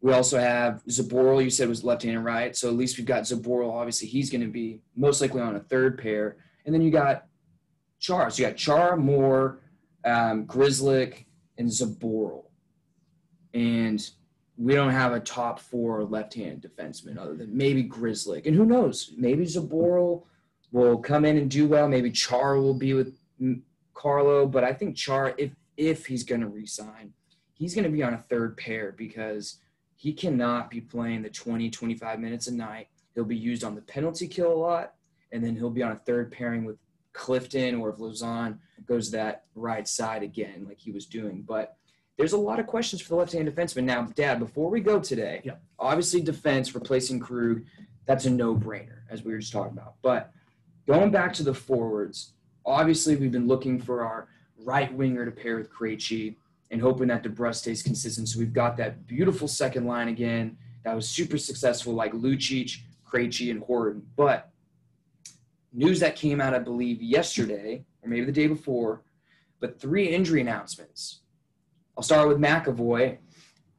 [0.00, 2.56] we also have Zboril, you said was left hand and right.
[2.56, 3.72] So at least we've got Zboril.
[3.72, 6.36] Obviously, he's going to be most likely on a third pair.
[6.64, 7.26] And then you got
[7.98, 8.30] Char.
[8.30, 9.60] So you got Char, Moore,
[10.04, 11.24] um, Grzelcyk,
[11.58, 12.44] and Zboril.
[13.54, 14.08] And
[14.56, 18.46] we don't have a top four left hand defenseman other than maybe Grzelcyk.
[18.46, 19.12] And who knows?
[19.16, 20.24] Maybe Zboril
[20.72, 21.88] will come in and do well.
[21.88, 23.14] Maybe Char will be with
[23.94, 24.46] Carlo.
[24.46, 27.12] But I think Char, if if he's going to resign,
[27.54, 29.58] he's going to be on a third pair because–
[29.98, 32.86] he cannot be playing the 20, 25 minutes a night.
[33.14, 34.94] He'll be used on the penalty kill a lot,
[35.32, 36.76] and then he'll be on a third pairing with
[37.12, 41.42] Clifton or if Lauzon goes that right side again, like he was doing.
[41.42, 41.76] But
[42.16, 43.84] there's a lot of questions for the left-hand defenseman.
[43.84, 45.56] Now, Dad, before we go today, yeah.
[45.80, 47.64] obviously defense replacing Krug,
[48.06, 49.94] that's a no-brainer, as we were just talking about.
[50.00, 50.30] But
[50.88, 52.32] going back to the forwards,
[52.64, 54.28] obviously we've been looking for our
[54.64, 56.36] right winger to pair with Krejci
[56.70, 58.28] and hoping that DeBrusk stays consistent.
[58.28, 63.50] So we've got that beautiful second line again that was super successful, like Lucic, Krejci,
[63.50, 64.02] and Horton.
[64.16, 64.50] But
[65.72, 69.02] news that came out, I believe, yesterday or maybe the day before,
[69.60, 71.20] but three injury announcements.
[71.96, 73.18] I'll start with McAvoy.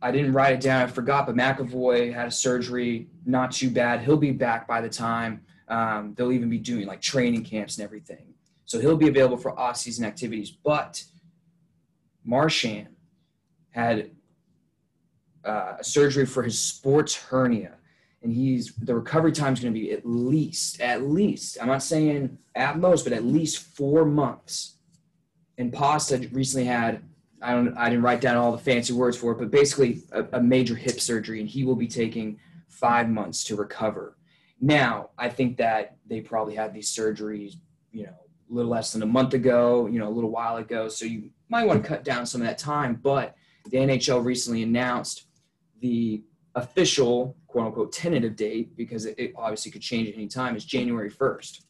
[0.01, 0.83] I didn't write it down.
[0.83, 4.01] I forgot, but McAvoy had a surgery, not too bad.
[4.01, 7.85] He'll be back by the time um, they'll even be doing like training camps and
[7.85, 8.33] everything.
[8.65, 10.51] So he'll be available for off-season activities.
[10.51, 11.03] But–
[12.29, 12.89] Marchand
[13.71, 14.11] had
[15.43, 17.77] uh, a surgery for his sports hernia,
[18.21, 21.57] and he's the recovery time is going to be at least, at least.
[21.59, 24.75] I'm not saying at most, but at least four months.
[25.57, 27.01] And Pasta recently had
[27.41, 30.25] I don't I didn't write down all the fancy words for it, but basically a,
[30.33, 34.17] a major hip surgery, and he will be taking five months to recover.
[34.61, 37.55] Now, I think that they probably had these surgeries,
[37.91, 38.15] you know,
[38.49, 40.89] a little less than a month ago, you know, a little while ago.
[40.89, 42.95] So you might want to cut down some of that time.
[42.95, 43.35] But
[43.69, 45.25] the NHL recently announced
[45.81, 46.23] the
[46.55, 50.65] official quote unquote tentative date because it, it obviously could change at any time is
[50.65, 51.61] January 1st.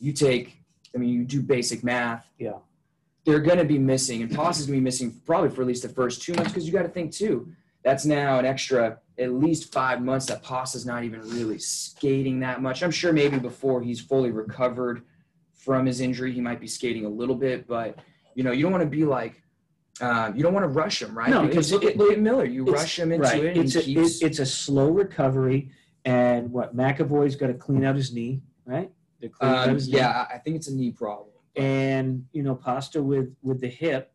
[0.00, 0.58] You take,
[0.94, 2.28] I mean, you do basic math.
[2.38, 2.58] Yeah.
[3.24, 5.68] They're going to be missing, and Poss is going to be missing probably for at
[5.68, 7.52] least the first two months because you got to think too.
[7.88, 12.60] That's now an extra at least five months that Pasta's not even really skating that
[12.60, 12.82] much.
[12.82, 15.04] I'm sure maybe before he's fully recovered
[15.54, 17.98] from his injury, he might be skating a little bit, but
[18.34, 19.42] you know, you don't want to be like,
[20.02, 21.30] um, you don't want to rush him, right?
[21.30, 22.44] No, because look, look at Miller.
[22.44, 23.42] You rush him into right.
[23.42, 23.56] it.
[23.56, 24.20] It's a, keeps...
[24.20, 25.70] it, it's a slow recovery.
[26.04, 28.90] And what McAvoy's got to clean out his knee, right?
[29.40, 31.30] Um, yeah, I think it's a knee problem.
[31.56, 34.12] And you know, Pasta with with the hip.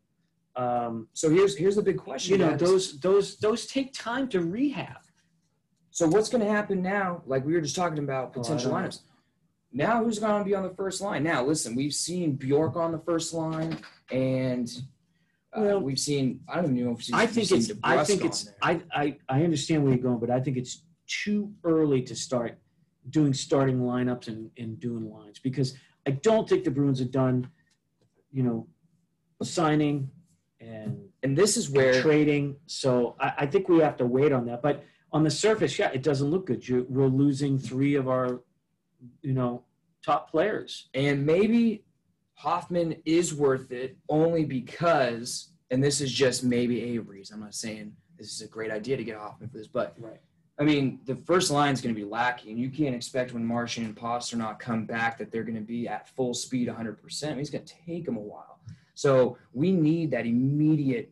[0.55, 2.33] Um, so here's here's the big question.
[2.33, 2.59] You know, guys.
[2.59, 4.97] those those those take time to rehab.
[5.91, 7.21] So what's going to happen now?
[7.25, 8.99] Like we were just talking about oh, potential oh, lineups.
[9.71, 11.23] Now who's going to be on the first line?
[11.23, 13.79] Now listen, we've seen Bjork on the first line
[14.11, 14.69] and
[15.55, 16.39] uh, well, we've seen.
[16.47, 17.71] I don't even know if I think it's.
[17.83, 18.51] I think it's.
[18.61, 22.57] I, I I understand where you're going, but I think it's too early to start
[23.09, 25.75] doing starting lineups and, and doing lines because
[26.07, 27.49] I don't think the Bruins are done.
[28.31, 28.67] You know,
[29.43, 30.09] signing
[30.65, 32.55] and and this is where trading.
[32.67, 34.61] So I, I think we have to wait on that.
[34.61, 36.67] But on the surface, yeah, it doesn't look good.
[36.67, 38.41] You're, we're losing three of our,
[39.21, 39.63] you know,
[40.03, 41.83] top players, and maybe
[42.35, 47.35] Hoffman is worth it only because, and this is just maybe a reason.
[47.35, 50.19] I'm not saying this is a great idea to get Hoffman for this, but right.
[50.59, 52.51] I mean, the first line is going to be lacking.
[52.51, 55.87] And you can't expect when Marchand and Pastrnak come back that they're going to be
[55.87, 57.23] at full speed 100%.
[57.23, 58.52] I mean, it's going to take them a while.
[58.93, 61.11] So we need that immediate,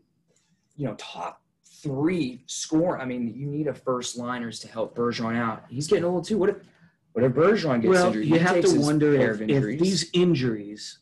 [0.76, 1.42] you know, top
[1.82, 3.00] three score.
[3.00, 5.64] I mean, you need a first liners to help Bergeron out.
[5.70, 6.38] He's getting old too.
[6.38, 6.58] What if,
[7.14, 8.26] what if Bergeron gets well, injured?
[8.26, 11.00] You have to wonder if, if these injuries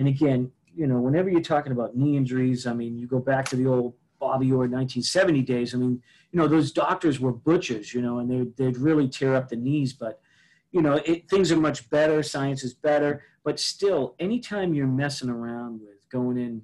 [0.00, 3.46] and again, you know, whenever you're talking about knee injuries, I mean, you go back
[3.50, 5.74] to the old Bobby Orr 1970 days.
[5.74, 6.02] I mean,
[6.32, 9.56] you know, those doctors were butchers, you know, and they'd, they'd really tear up the
[9.56, 9.92] knees.
[9.92, 10.20] But,
[10.72, 12.22] you know, it, things are much better.
[12.22, 13.22] Science is better.
[13.44, 16.62] But still, anytime you're messing around with going in,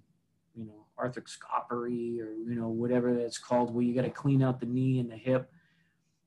[0.54, 4.60] you know, arthroscopy or, you know, whatever that's called, where you got to clean out
[4.60, 5.50] the knee and the hip,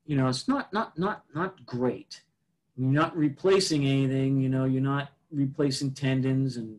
[0.05, 2.23] you know, it's not, not, not, not great.
[2.75, 6.77] You're not replacing anything, you know, you're not replacing tendons and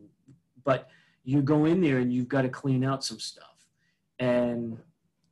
[0.63, 0.89] but
[1.23, 3.45] you go in there and you've got to clean out some stuff.
[4.19, 4.77] And,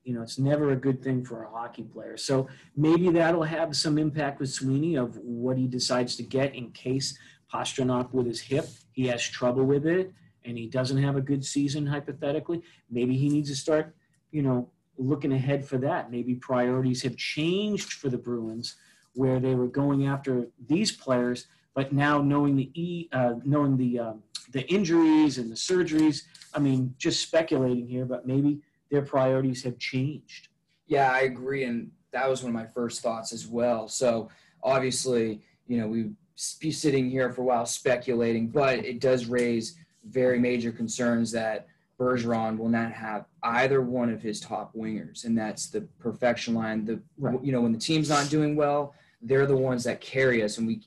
[0.03, 2.17] you know, it's never a good thing for a hockey player.
[2.17, 6.71] So maybe that'll have some impact with Sweeney of what he decides to get in
[6.71, 7.17] case
[7.53, 10.13] Pastrnak with his hip, he has trouble with it
[10.45, 12.61] and he doesn't have a good season hypothetically.
[12.89, 13.95] Maybe he needs to start,
[14.31, 16.11] you know, looking ahead for that.
[16.11, 18.75] Maybe priorities have changed for the Bruins
[19.13, 23.99] where they were going after these players, but now knowing the e, uh, knowing the
[23.99, 26.23] um, the injuries and the surgeries.
[26.53, 28.59] I mean, just speculating here, but maybe
[28.89, 30.47] their priorities have changed.
[30.87, 33.87] Yeah, I agree, and that was one of my first thoughts as well.
[33.87, 34.29] So
[34.63, 36.11] obviously, you know, we
[36.59, 39.75] be sitting here for a while speculating, but it does raise
[40.07, 41.67] very major concerns that
[41.99, 46.85] Bergeron will not have either one of his top wingers, and that's the perfection line.
[46.85, 47.43] The right.
[47.43, 50.67] you know when the team's not doing well, they're the ones that carry us, and
[50.67, 50.81] we.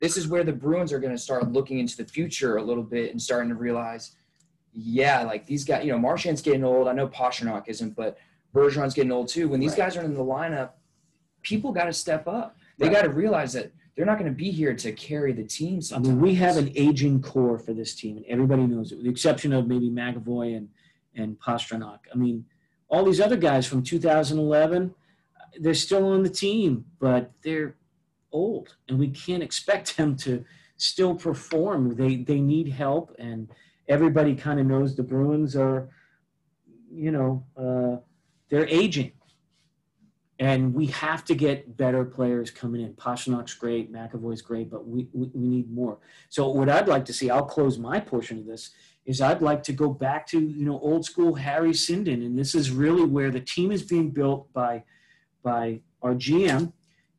[0.00, 2.82] This is where the Bruins are going to start looking into the future a little
[2.82, 4.16] bit and starting to realize,
[4.72, 5.84] yeah, like these guys.
[5.84, 6.88] You know, Marchand's getting old.
[6.88, 8.18] I know Pastrnak isn't, but
[8.54, 9.48] Bergeron's getting old too.
[9.48, 9.78] When these right.
[9.78, 10.70] guys are in the lineup,
[11.42, 12.56] people got to step up.
[12.78, 12.96] They right.
[12.96, 15.82] got to realize that they're not going to be here to carry the team.
[15.82, 16.08] Sometimes.
[16.08, 19.04] I mean, we have an aging core for this team, and everybody knows it, with
[19.04, 20.70] the exception of maybe McAvoy and
[21.14, 21.98] and Pastrnak.
[22.10, 22.46] I mean,
[22.88, 24.94] all these other guys from 2011,
[25.60, 27.76] they're still on the team, but they're
[28.32, 30.46] old, and we can't expect them to
[30.78, 31.94] still perform.
[31.94, 33.50] They they need help, and
[33.86, 35.90] everybody kind of knows the Bruins are,
[36.90, 38.00] you know, uh,
[38.48, 39.12] they're aging
[40.40, 42.94] and we have to get better players coming in.
[42.94, 45.98] Pastrnak's great, McAvoy's great, but we, we, we, need more.
[46.30, 48.70] So what I'd like to see, I'll close my portion of this,
[49.04, 52.24] is I'd like to go back to, you know, old school Harry Sinden.
[52.24, 54.82] And this is really where the team is being built by,
[55.42, 56.72] by our GM.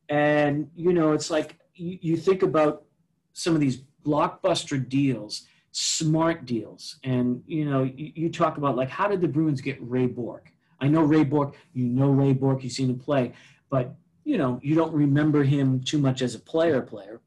[0.09, 2.85] And, you know, it's like you, you think about
[3.33, 6.97] some of these blockbuster deals, smart deals.
[7.03, 10.50] And, you know, you, you talk about like, how did the Bruins get Ray Bourque?
[10.81, 11.55] I know Ray Bourque.
[11.73, 12.63] You know Ray Bourque.
[12.63, 13.33] You've seen him play,
[13.69, 13.95] but
[14.25, 16.81] you know you don't remember him too much as a player.
[16.81, 17.21] Player,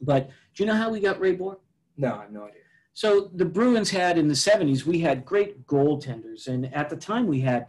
[0.00, 1.62] but do you know how we got Ray Bourque?
[1.96, 2.60] No, I have no idea.
[2.92, 7.26] So the Bruins had in the '70s, we had great goaltenders, and at the time
[7.26, 7.66] we had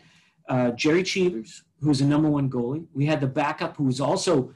[0.50, 2.86] uh, Gerry Cheevers, who was a number one goalie.
[2.94, 4.54] We had the backup, who was also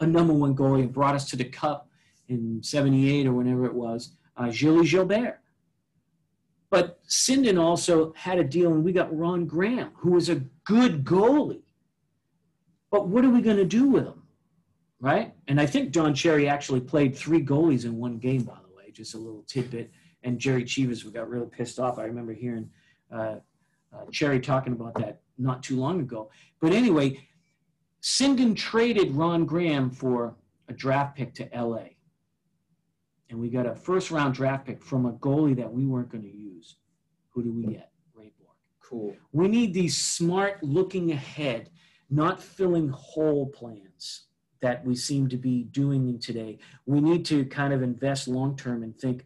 [0.00, 1.88] a number one goalie and brought us to the Cup
[2.28, 4.16] in '78 or whenever it was.
[4.36, 5.41] Uh, Gilles Gilbert.
[6.72, 11.04] But Sinden also had a deal, and we got Ron Grahame, who was a good
[11.04, 11.60] goalie.
[12.90, 14.22] But what are we going to do with him?
[14.98, 15.34] Right?
[15.48, 18.90] And I think Don Cherry actually played three goalies in one game, by the way,
[18.90, 19.90] just a little tidbit.
[20.22, 21.98] And Gerry Cheevers got really pissed off.
[21.98, 22.70] I remember hearing
[23.12, 23.36] uh,
[23.92, 26.30] uh, Cherry talking about that not too long ago.
[26.58, 27.28] But anyway,
[28.02, 30.36] Sinden traded Ron Grahame for
[30.68, 31.88] a draft pick to LA
[33.32, 36.22] and we got a first round draft pick from a goalie that we weren't going
[36.22, 36.76] to use.
[37.30, 37.90] Who do we get?
[38.14, 38.32] Ray.
[38.80, 39.16] Cool.
[39.32, 41.70] We need these smart looking ahead,
[42.10, 44.26] not filling hole plans
[44.60, 46.58] that we seem to be doing in today.
[46.86, 49.24] We need to kind of invest long term and think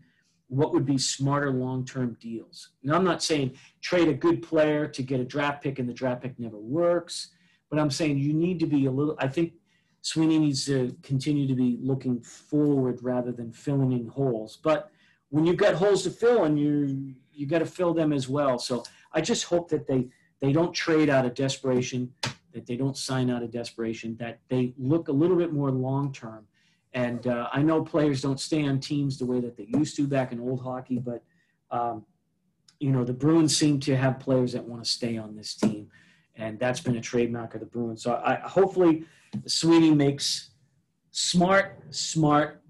[0.48, 2.70] what would be smarter long term deals.
[2.84, 5.92] Now, I'm not saying trade a good player to get a draft pick and the
[5.92, 7.30] draft pick never works,
[7.70, 9.54] but I'm saying you need to be a little, I think
[10.06, 14.56] Sweeney needs to continue to be looking forward rather than filling in holes.
[14.62, 14.92] But
[15.30, 18.56] when you've got holes to fill and you you got to fill them as well.
[18.60, 20.06] So I just hope that they
[20.38, 22.12] they don't trade out of desperation,
[22.52, 26.12] that they don't sign out of desperation, that they look a little bit more long
[26.12, 26.46] term.
[26.92, 30.06] And uh, I know players don't stay on teams the way that they used to
[30.06, 31.24] back in old hockey, but
[31.72, 32.06] um,
[32.78, 35.90] you know the Bruins seem to have players that want to stay on this team,
[36.36, 38.02] and that's been a trademark of the Bruins.
[38.02, 39.04] So I hopefully
[39.46, 40.50] Sweeney makes
[41.10, 42.62] smart, smart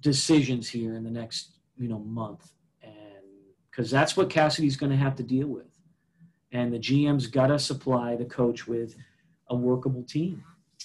[0.00, 2.52] decisions here in the next, you know, month.
[2.82, 2.92] And
[3.70, 5.66] because that's what Cassidy's going to have to deal with.
[6.52, 8.96] And the GM's got to supply the coach with
[9.50, 10.42] a workable team.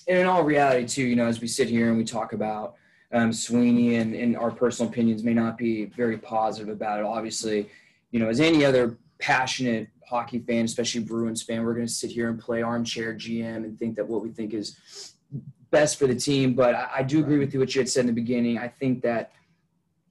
[0.08, 2.76] And in all reality, too, you know, as we sit here and we talk about
[3.14, 7.06] um, Sweeney and, and our personal opinions may not be very positive about it.
[7.06, 7.70] Obviously,
[8.12, 12.12] you know, as any other passionate hockey fan, especially Bruins fan, we're going to sit
[12.12, 14.78] here and play armchair GM and think that what we think is
[15.72, 16.54] best for the team.
[16.54, 18.60] But I, I do agree with you what you had said in the beginning.
[18.60, 19.32] I think that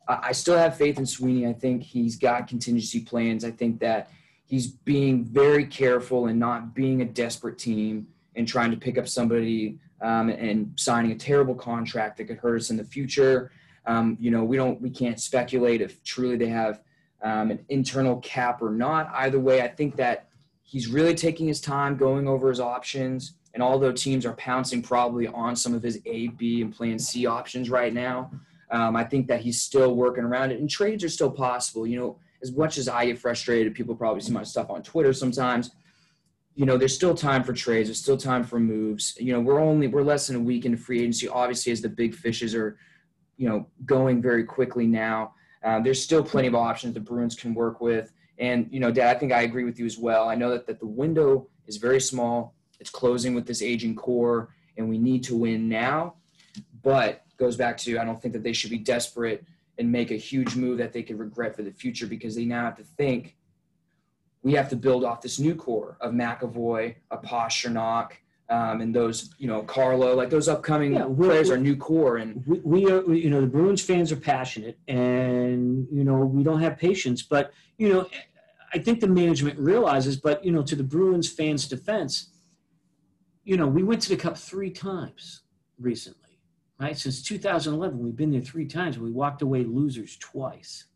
[0.09, 1.47] I still have faith in Sweeney.
[1.47, 3.45] I think he's got contingency plans.
[3.45, 4.11] I think that
[4.47, 9.07] he's being very careful and not being a desperate team and trying to pick up
[9.07, 13.53] somebody um, and signing a terrible contract that could hurt us in the future.
[13.87, 16.81] Um, you know, we don't, we can't speculate if truly they have
[17.23, 19.11] um, an internal cap or not.
[19.15, 20.29] Either way, I think that
[20.63, 23.35] he's really taking his time going over his options.
[23.55, 27.27] And although teams are pouncing probably on some of his A, B, and Plan C
[27.27, 28.31] options right now,
[28.73, 31.89] Um, I think that he's still working around it, and trades are still possible.
[31.89, 35.13] You know, as much as I get frustrated, people probably see my stuff on Twitter
[35.13, 35.73] sometimes.
[36.55, 37.89] You know, there's still time for trades.
[37.89, 39.17] There's still time for moves.
[39.19, 41.27] You know, we're only we're less than a week into free agency.
[41.29, 42.79] Obviously, as the big fishes are,
[43.37, 45.35] you know, going very quickly now.
[45.63, 48.13] Uh, there's still plenty of options the Bruins can work with.
[48.39, 50.29] And you know, Dad, I think I agree with you as well.
[50.29, 52.55] I know that, that the window is very small.
[52.79, 56.15] It's closing with this aging core, and we need to win now.
[56.83, 59.45] But goes back to I don't think that they should be desperate
[59.79, 62.65] and make a huge move that they could regret for the future because they now
[62.65, 63.37] have to think
[64.43, 68.13] we have to build off this new core of McAvoy, a Pastrnak,
[68.51, 72.17] um, and those, you know, Carlo, like those upcoming Yeah, players are new core.
[72.17, 76.19] And we, we are, we- you know, the Bruins fans are passionate, and you know,
[76.19, 77.23] we don't have patience.
[77.23, 78.09] But you know,
[78.75, 80.17] I think the management realizes.
[80.17, 82.31] But you know, to the Bruins fans' defense,
[83.45, 85.43] you know, we went to the Cup three times
[85.79, 86.41] recently,
[86.81, 86.99] right?
[86.99, 88.97] Since 2011, we've been there three times.
[88.97, 90.87] And we walked away losers twice.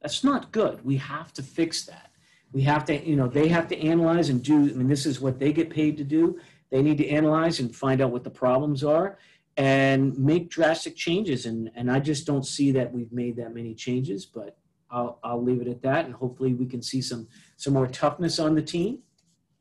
[0.00, 0.84] That's not good.
[0.84, 2.10] We have to fix that.
[2.52, 4.56] We have to, you know, they have to analyze and do.
[4.56, 6.38] I mean, this is what they get paid to do.
[6.70, 9.18] They need to analyze and find out what the problems are
[9.56, 11.46] and make drastic changes.
[11.46, 14.56] And, and I just don't see that we've made that many changes, but
[14.90, 16.06] I'll, I'll leave it at that.
[16.06, 19.00] And hopefully we can see some, some more toughness on the team.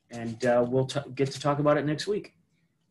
[0.09, 2.34] And uh, we'll get to talk about it next week.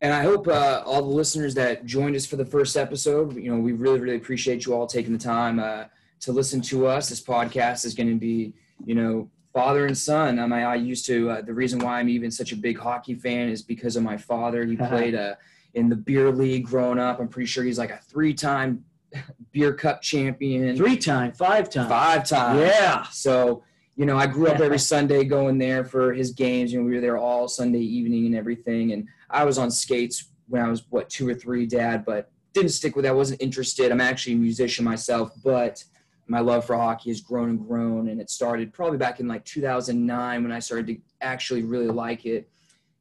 [0.01, 3.53] And I hope uh, all the listeners that joined us for the first episode, you
[3.53, 5.85] know, we really, really appreciate you all taking the time uh,
[6.21, 7.09] to listen to us.
[7.09, 8.53] This podcast is going to be,
[8.83, 10.39] you know, father and son.
[10.39, 13.15] I mean, I used to, uh, the reason why I'm even such a big hockey
[13.15, 14.65] fan is because of my father.
[14.65, 15.35] He played uh,
[15.73, 17.19] in the beer league growing up.
[17.19, 18.83] I'm pretty sure he's like a three time
[19.51, 21.89] beer cup champion, Three time, five time.
[21.89, 22.59] five times.
[22.59, 23.03] Yeah.
[23.11, 23.63] So,
[23.95, 26.71] you know, I grew up every Sunday going there for his games.
[26.71, 28.93] You know, we were there all Sunday evening and everything.
[28.93, 32.71] And I was on skates when I was, what, two or three, Dad, but didn't
[32.71, 33.15] stick with that.
[33.15, 33.91] wasn't interested.
[33.91, 35.83] I'm actually a musician myself, but
[36.27, 38.07] my love for hockey has grown and grown.
[38.09, 42.25] And it started probably back in like 2009 when I started to actually really like
[42.25, 42.49] it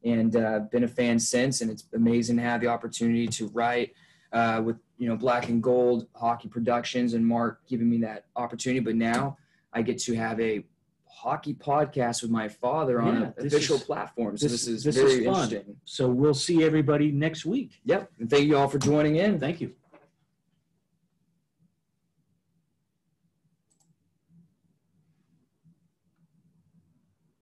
[0.05, 1.61] and uh, been a fan since.
[1.61, 3.95] And it's amazing to have the opportunity to write
[4.33, 8.81] uh, with, you know, Black and Gold Hockey Productions and Mark giving me that opportunity.
[8.81, 9.37] But now
[9.73, 10.65] I get to have a
[11.07, 14.37] hockey podcast with my father on Yeah, an official is- platform.
[14.39, 15.77] So this- this, is this very is interesting.
[15.85, 17.81] So we'll see everybody next week.
[17.85, 18.11] Yep.
[18.21, 19.39] And thank you all for joining in.
[19.39, 19.75] Thank you.